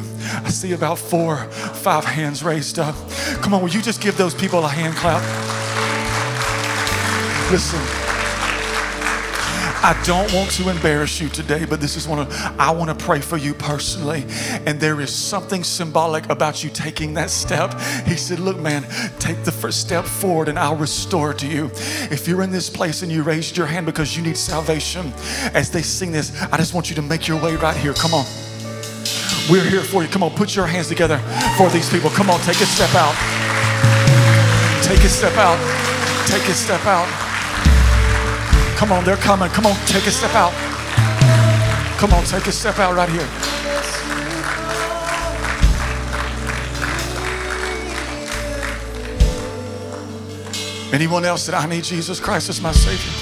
I 0.44 0.48
see 0.48 0.72
about 0.72 0.98
four, 0.98 1.44
five 1.46 2.04
hands 2.04 2.42
raised 2.42 2.80
up. 2.80 2.96
Come 3.40 3.54
on, 3.54 3.62
will 3.62 3.70
you 3.70 3.82
just 3.82 4.00
give 4.00 4.15
give 4.16 4.24
those 4.24 4.34
people 4.34 4.64
a 4.64 4.68
hand 4.68 4.94
clap? 4.94 5.22
Listen. 7.50 7.80
I 9.82 10.00
don't 10.04 10.32
want 10.32 10.50
to 10.52 10.68
embarrass 10.70 11.20
you 11.20 11.28
today, 11.28 11.64
but 11.64 11.80
this 11.80 11.96
is 11.96 12.08
one 12.08 12.18
of 12.18 12.32
I 12.58 12.70
want 12.70 12.98
to 12.98 13.04
pray 13.04 13.20
for 13.20 13.36
you 13.36 13.52
personally. 13.52 14.24
And 14.66 14.80
there 14.80 15.00
is 15.00 15.14
something 15.14 15.62
symbolic 15.62 16.28
about 16.30 16.64
you 16.64 16.70
taking 16.70 17.14
that 17.14 17.30
step. 17.30 17.78
He 18.06 18.16
said, 18.16 18.40
Look, 18.40 18.58
man, 18.58 18.84
take 19.18 19.44
the 19.44 19.52
first 19.52 19.80
step 19.80 20.04
forward 20.04 20.48
and 20.48 20.58
I'll 20.58 20.76
restore 20.76 21.34
to 21.34 21.46
you. 21.46 21.66
If 22.10 22.26
you're 22.26 22.42
in 22.42 22.50
this 22.50 22.70
place 22.70 23.02
and 23.02 23.12
you 23.12 23.22
raised 23.22 23.56
your 23.56 23.66
hand 23.66 23.86
because 23.86 24.16
you 24.16 24.22
need 24.22 24.36
salvation, 24.36 25.12
as 25.52 25.70
they 25.70 25.82
sing 25.82 26.10
this, 26.10 26.42
I 26.50 26.56
just 26.56 26.74
want 26.74 26.88
you 26.88 26.96
to 26.96 27.02
make 27.02 27.28
your 27.28 27.40
way 27.40 27.54
right 27.56 27.76
here. 27.76 27.92
Come 27.92 28.14
on. 28.14 28.24
We're 29.50 29.68
here 29.68 29.82
for 29.82 30.02
you. 30.02 30.08
Come 30.08 30.22
on, 30.22 30.30
put 30.30 30.56
your 30.56 30.66
hands 30.66 30.88
together 30.88 31.18
for 31.58 31.68
these 31.68 31.88
people. 31.90 32.10
Come 32.10 32.30
on, 32.30 32.40
take 32.40 32.60
a 32.60 32.66
step 32.66 32.94
out. 32.94 33.35
Take 34.86 35.02
a 35.02 35.08
step 35.08 35.36
out. 35.36 35.58
Take 36.28 36.48
a 36.48 36.54
step 36.54 36.86
out. 36.86 37.08
Come 38.78 38.92
on, 38.92 39.04
they're 39.04 39.16
coming. 39.16 39.48
Come 39.48 39.66
on, 39.66 39.74
take 39.86 40.06
a 40.06 40.12
step 40.12 40.32
out. 40.34 40.52
Come 41.98 42.12
on, 42.12 42.22
take 42.22 42.46
a 42.46 42.52
step 42.52 42.78
out 42.78 42.94
right 42.94 43.08
here. 43.08 43.26
Anyone 50.92 51.24
else 51.24 51.46
that 51.46 51.56
I 51.56 51.66
need 51.66 51.82
Jesus 51.82 52.20
Christ 52.20 52.48
as 52.48 52.60
my 52.60 52.70
Savior? 52.70 53.12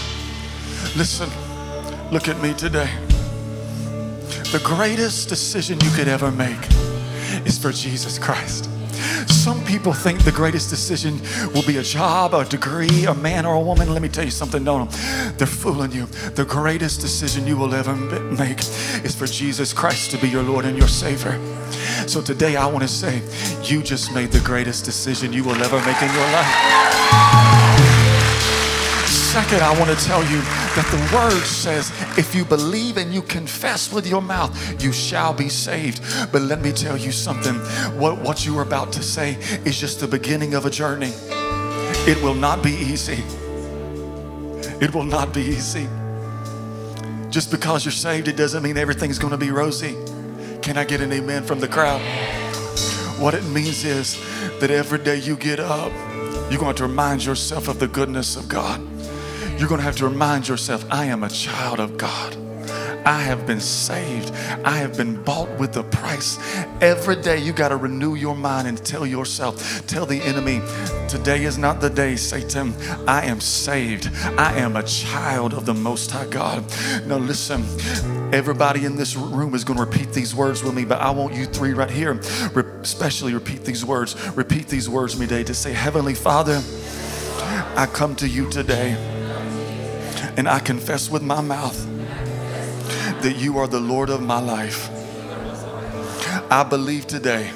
Listen, 0.98 1.30
look 2.12 2.28
at 2.28 2.38
me 2.42 2.52
today. 2.52 2.90
The 4.52 4.60
greatest 4.62 5.30
decision 5.30 5.80
you 5.80 5.90
could 5.92 6.08
ever 6.08 6.30
make 6.30 6.60
is 7.46 7.58
for 7.58 7.72
Jesus 7.72 8.18
Christ. 8.18 8.68
Some 9.44 9.62
people 9.66 9.92
think 9.92 10.24
the 10.24 10.32
greatest 10.32 10.70
decision 10.70 11.20
will 11.52 11.66
be 11.66 11.76
a 11.76 11.82
job, 11.82 12.32
a 12.32 12.46
degree, 12.46 13.04
a 13.04 13.12
man 13.12 13.44
or 13.44 13.56
a 13.56 13.60
woman. 13.60 13.92
Let 13.92 14.00
me 14.00 14.08
tell 14.08 14.24
you 14.24 14.30
something, 14.30 14.64
no. 14.64 14.86
They're 15.36 15.46
fooling 15.46 15.92
you. 15.92 16.06
The 16.34 16.46
greatest 16.46 17.02
decision 17.02 17.46
you 17.46 17.58
will 17.58 17.74
ever 17.74 17.94
make 17.94 18.60
is 19.04 19.14
for 19.14 19.26
Jesus 19.26 19.74
Christ 19.74 20.10
to 20.12 20.16
be 20.16 20.30
your 20.30 20.42
Lord 20.42 20.64
and 20.64 20.78
your 20.78 20.88
Savior. 20.88 21.38
So 22.06 22.22
today 22.22 22.56
I 22.56 22.64
want 22.64 22.84
to 22.84 22.88
say, 22.88 23.20
you 23.62 23.82
just 23.82 24.14
made 24.14 24.32
the 24.32 24.40
greatest 24.40 24.86
decision 24.86 25.30
you 25.30 25.44
will 25.44 25.62
ever 25.62 25.76
make 25.84 26.00
in 26.00 26.08
your 26.14 26.32
life. 26.32 27.93
Second, 29.34 29.62
I 29.62 29.76
want 29.80 29.90
to 29.90 30.06
tell 30.06 30.22
you 30.22 30.38
that 30.76 30.86
the 30.92 31.16
word 31.16 31.42
says 31.42 31.90
if 32.16 32.36
you 32.36 32.44
believe 32.44 32.96
and 32.96 33.12
you 33.12 33.20
confess 33.20 33.92
with 33.92 34.06
your 34.06 34.22
mouth, 34.22 34.80
you 34.80 34.92
shall 34.92 35.34
be 35.34 35.48
saved. 35.48 36.00
But 36.30 36.42
let 36.42 36.62
me 36.62 36.70
tell 36.70 36.96
you 36.96 37.10
something 37.10 37.56
what, 37.98 38.16
what 38.20 38.46
you 38.46 38.56
are 38.56 38.62
about 38.62 38.92
to 38.92 39.02
say 39.02 39.32
is 39.64 39.76
just 39.76 39.98
the 39.98 40.06
beginning 40.06 40.54
of 40.54 40.66
a 40.66 40.70
journey. 40.70 41.10
It 42.06 42.22
will 42.22 42.36
not 42.36 42.62
be 42.62 42.70
easy. 42.70 43.24
It 44.80 44.94
will 44.94 45.02
not 45.02 45.34
be 45.34 45.40
easy. 45.40 45.88
Just 47.28 47.50
because 47.50 47.84
you're 47.84 47.90
saved, 47.90 48.28
it 48.28 48.36
doesn't 48.36 48.62
mean 48.62 48.76
everything's 48.76 49.18
going 49.18 49.32
to 49.32 49.36
be 49.36 49.50
rosy. 49.50 49.96
Can 50.62 50.78
I 50.78 50.84
get 50.84 51.00
an 51.00 51.12
amen 51.12 51.42
from 51.42 51.58
the 51.58 51.66
crowd? 51.66 52.00
What 53.18 53.34
it 53.34 53.42
means 53.46 53.84
is 53.84 54.16
that 54.60 54.70
every 54.70 55.00
day 55.00 55.16
you 55.16 55.34
get 55.34 55.58
up, 55.58 55.90
you're 56.52 56.60
going 56.60 56.76
to 56.76 56.86
remind 56.86 57.24
yourself 57.24 57.66
of 57.66 57.80
the 57.80 57.88
goodness 57.88 58.36
of 58.36 58.48
God 58.48 58.93
you're 59.58 59.68
going 59.68 59.78
to 59.80 59.84
have 59.84 59.96
to 59.96 60.08
remind 60.08 60.48
yourself 60.48 60.84
I 60.90 61.06
am 61.06 61.22
a 61.22 61.28
child 61.28 61.80
of 61.80 61.96
God. 61.96 62.36
I 63.06 63.20
have 63.20 63.46
been 63.46 63.60
saved. 63.60 64.32
I 64.64 64.78
have 64.78 64.96
been 64.96 65.22
bought 65.22 65.50
with 65.58 65.76
a 65.76 65.82
price. 65.82 66.38
Every 66.80 67.16
day 67.16 67.38
you 67.38 67.52
got 67.52 67.68
to 67.68 67.76
renew 67.76 68.14
your 68.14 68.34
mind 68.34 68.66
and 68.66 68.82
tell 68.84 69.06
yourself, 69.06 69.86
tell 69.86 70.06
the 70.06 70.20
enemy, 70.22 70.62
today 71.08 71.44
is 71.44 71.58
not 71.58 71.80
the 71.80 71.90
day, 71.90 72.16
Satan. 72.16 72.72
I 73.06 73.26
am 73.26 73.40
saved. 73.40 74.08
I 74.38 74.58
am 74.58 74.76
a 74.76 74.82
child 74.82 75.52
of 75.52 75.66
the 75.66 75.74
Most 75.74 76.10
High 76.10 76.26
God. 76.26 76.64
Now, 77.06 77.18
listen, 77.18 77.62
everybody 78.32 78.86
in 78.86 78.96
this 78.96 79.16
room 79.16 79.54
is 79.54 79.64
going 79.64 79.78
to 79.78 79.84
repeat 79.84 80.12
these 80.12 80.34
words 80.34 80.62
with 80.64 80.74
me, 80.74 80.86
but 80.86 81.00
I 81.00 81.10
want 81.10 81.34
you 81.34 81.44
three 81.44 81.74
right 81.74 81.90
here, 81.90 82.12
especially 82.12 83.34
repeat 83.34 83.64
these 83.64 83.84
words. 83.84 84.16
Repeat 84.30 84.68
these 84.68 84.88
words 84.88 85.18
me 85.18 85.26
today 85.26 85.44
to 85.44 85.54
say, 85.54 85.74
Heavenly 85.74 86.14
Father, 86.14 86.62
I 87.76 87.86
come 87.92 88.16
to 88.16 88.28
you 88.28 88.48
today 88.48 89.13
and 90.36 90.48
I 90.48 90.58
confess 90.58 91.10
with 91.10 91.22
my 91.22 91.40
mouth 91.40 91.78
that 93.22 93.36
you 93.36 93.58
are 93.58 93.66
the 93.66 93.80
Lord 93.80 94.10
of 94.10 94.22
my 94.22 94.40
life. 94.40 94.90
I 96.50 96.62
believe 96.62 97.06
today 97.06 97.50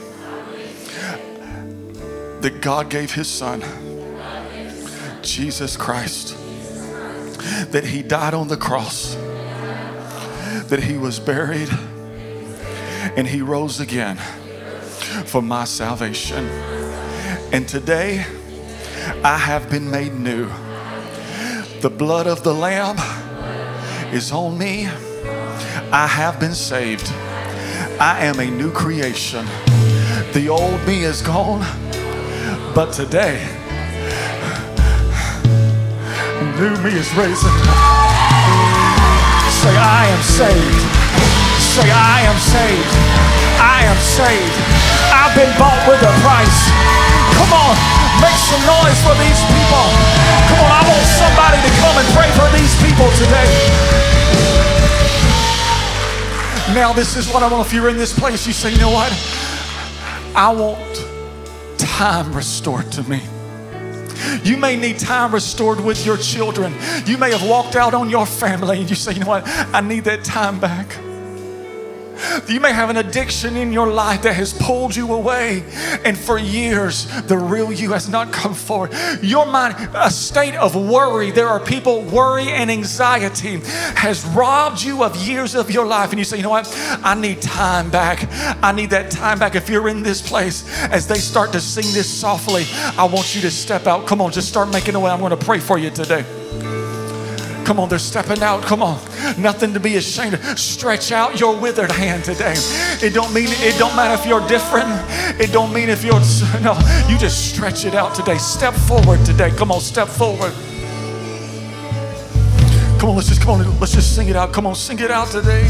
that 2.41 2.61
God 2.61 2.89
gave 2.89 3.13
his 3.13 3.29
son, 3.29 3.63
Jesus 5.23 5.77
Christ, 5.77 6.37
that 7.73 7.85
he 7.85 8.03
died 8.03 8.35
on 8.35 8.49
the 8.49 8.57
cross, 8.57 9.15
that 10.69 10.83
he 10.85 10.97
was 10.97 11.19
buried, 11.19 11.69
and 13.17 13.27
he 13.27 13.43
rose 13.43 13.81
again 13.81 14.17
for 15.27 15.43
my 15.43 15.65
salvation. 15.65 16.47
And 17.53 17.69
today, 17.69 18.25
I 19.25 19.39
have 19.39 19.71
been 19.71 19.91
made 19.91 20.15
new. 20.15 20.49
The 21.81 21.91
blood 21.91 22.27
of 22.27 22.43
the 22.43 22.53
Lamb 22.53 22.97
is 24.13 24.33
on 24.33 24.59
me. 24.59 24.87
I 25.93 26.07
have 26.07 26.41
been 26.41 26.55
saved. 26.55 27.09
I 28.01 28.25
am 28.25 28.41
a 28.41 28.47
new 28.51 28.73
creation. 28.73 29.47
The 30.33 30.49
old 30.49 30.85
me 30.87 31.05
is 31.05 31.23
gone, 31.23 31.65
but 32.75 32.93
today 32.93 33.47
new 36.59 36.75
me 36.83 36.91
is 36.91 37.07
raising. 37.15 37.59
Say, 39.63 39.75
I 39.79 40.11
am 40.11 40.23
saved. 40.27 40.83
Say, 41.63 41.87
I 41.87 42.27
am 42.27 42.39
saved. 42.43 42.95
I 43.63 43.87
am 43.87 43.99
saved. 44.03 44.59
I've 45.15 45.35
been 45.39 45.55
bought 45.55 45.79
with 45.87 46.03
a 46.03 46.15
price. 46.27 46.61
Come 47.39 47.53
on, 47.55 47.98
make 48.21 48.39
some 48.39 48.63
noise 48.67 48.99
for 49.05 49.15
these 49.19 49.41
people. 49.47 49.87
Come 50.51 50.61
on, 50.65 50.71
I 50.71 50.83
want 50.87 51.07
somebody 51.19 51.59
to 51.63 51.71
come 51.83 51.97
and 51.99 52.09
pray 52.15 52.31
for 52.35 52.49
these 52.57 52.73
people 52.83 53.09
today. 53.19 53.49
Now, 56.75 56.93
this 56.93 57.17
is 57.17 57.33
what 57.33 57.43
I 57.43 57.49
want. 57.49 57.67
If 57.67 57.73
you're 57.73 57.89
in 57.89 57.97
this 57.97 58.17
place, 58.17 58.47
you 58.47 58.53
say, 58.53 58.73
you 58.73 58.79
know 58.79 58.91
what? 58.91 59.11
I 60.35 60.53
want 60.53 61.05
time 61.79 62.33
restored 62.35 62.93
to 62.93 63.03
me. 63.05 63.23
You 64.45 64.57
may 64.57 64.77
need 64.77 64.99
time 64.99 65.33
restored 65.33 65.81
with 65.81 66.05
your 66.05 66.17
children. 66.17 66.75
You 67.07 67.17
may 67.19 67.31
have 67.31 67.49
walked 67.49 67.77
out 67.77 67.95
on 67.95 68.11
your 68.11 68.27
family 68.27 68.81
and 68.81 68.91
you 68.91 68.97
say, 68.97 69.15
you 69.15 69.21
know 69.21 69.29
what? 69.29 69.45
I 69.47 69.81
need 69.81 70.05
that 70.05 70.25
time 70.25 70.61
back. 70.61 70.87
You 72.47 72.61
may 72.61 72.73
have 72.73 72.91
an 72.91 72.97
addiction 72.97 73.57
in 73.57 73.73
your 73.73 73.89
life 73.89 74.23
that 74.23 74.35
has 74.35 74.53
pulled 74.53 74.95
you 74.95 75.13
away, 75.13 75.65
and 76.05 76.17
for 76.17 76.39
years, 76.39 77.07
the 77.23 77.37
real 77.37 77.73
you 77.73 77.93
has 77.93 78.09
not 78.09 78.33
come 78.33 78.55
forward. 78.55 78.93
Your 79.23 79.47
mind, 79.47 79.77
a 79.95 80.11
state 80.11 80.55
of 80.55 80.75
worry, 80.75 81.31
there 81.31 81.49
are 81.49 81.61
people, 81.61 82.03
worry 82.03 82.49
and 82.49 82.71
anxiety 82.71 83.61
has 83.97 84.25
robbed 84.27 84.83
you 84.83 85.03
of 85.05 85.17
years 85.17 85.55
of 85.55 85.71
your 85.71 85.87
life. 85.87 86.11
And 86.11 86.19
you 86.19 86.25
say, 86.25 86.37
you 86.37 86.43
know 86.43 86.51
what? 86.51 86.73
I 87.03 87.15
need 87.15 87.41
time 87.43 87.91
back. 87.91 88.27
I 88.63 88.73
need 88.73 88.91
that 88.91 89.11
time 89.11 89.39
back. 89.39 89.55
If 89.55 89.69
you're 89.69 89.89
in 89.89 90.03
this 90.03 90.27
place, 90.27 90.69
as 90.85 91.07
they 91.07 91.19
start 91.19 91.53
to 91.53 91.61
sing 91.61 91.93
this 91.93 92.09
softly, 92.09 92.65
I 92.97 93.05
want 93.05 93.35
you 93.35 93.41
to 93.43 93.51
step 93.51 93.87
out. 93.87 94.07
Come 94.07 94.21
on, 94.21 94.33
just 94.33 94.49
start 94.49 94.71
making 94.71 94.95
a 94.95 95.01
way. 95.01 95.11
I'm 95.11 95.21
going 95.21 95.31
to 95.31 95.37
pray 95.37 95.59
for 95.59 95.79
you 95.79 95.91
today. 95.91 96.38
Come 97.69 97.81
on, 97.81 97.91
they're 97.91 97.99
stepping 97.99 98.43
out. 98.43 98.63
Come 98.63 98.83
on. 98.83 98.99
Nothing 99.37 99.75
to 99.75 99.79
be 99.79 99.97
ashamed 99.97 100.33
of. 100.33 100.59
Stretch 100.59 101.13
out 101.13 101.39
your 101.39 101.55
withered 101.55 101.93
hand 101.93 102.25
today. 102.25 102.55
It 103.03 103.13
don't 103.13 103.31
mean 103.35 103.49
it 103.51 103.79
don't 103.79 103.95
matter 103.95 104.15
if 104.15 104.27
you're 104.27 104.41
different. 104.49 104.89
It 105.39 105.53
don't 105.53 105.71
mean 105.71 105.91
if 105.91 106.03
you're 106.03 106.15
no, 106.63 106.73
you 107.11 107.19
just 107.19 107.51
stretch 107.55 107.85
it 107.85 107.95
out 107.95 108.15
today. 108.15 108.39
Step 108.39 108.73
forward 108.73 109.23
today. 109.27 109.51
Come 109.51 109.71
on, 109.71 109.83
step 109.83 110.09
forward. 110.09 110.55
Come 112.99 113.11
on, 113.11 113.17
let's 113.17 113.29
just 113.29 113.43
come 113.43 113.61
on, 113.61 113.81
let's 113.81 113.93
just 113.93 114.17
sing 114.17 114.29
it 114.29 114.37
out. 114.37 114.51
Come 114.51 114.67
on, 114.67 114.75
sing 114.75 114.99
it 115.01 115.11
out 115.11 115.29
today. 115.29 115.69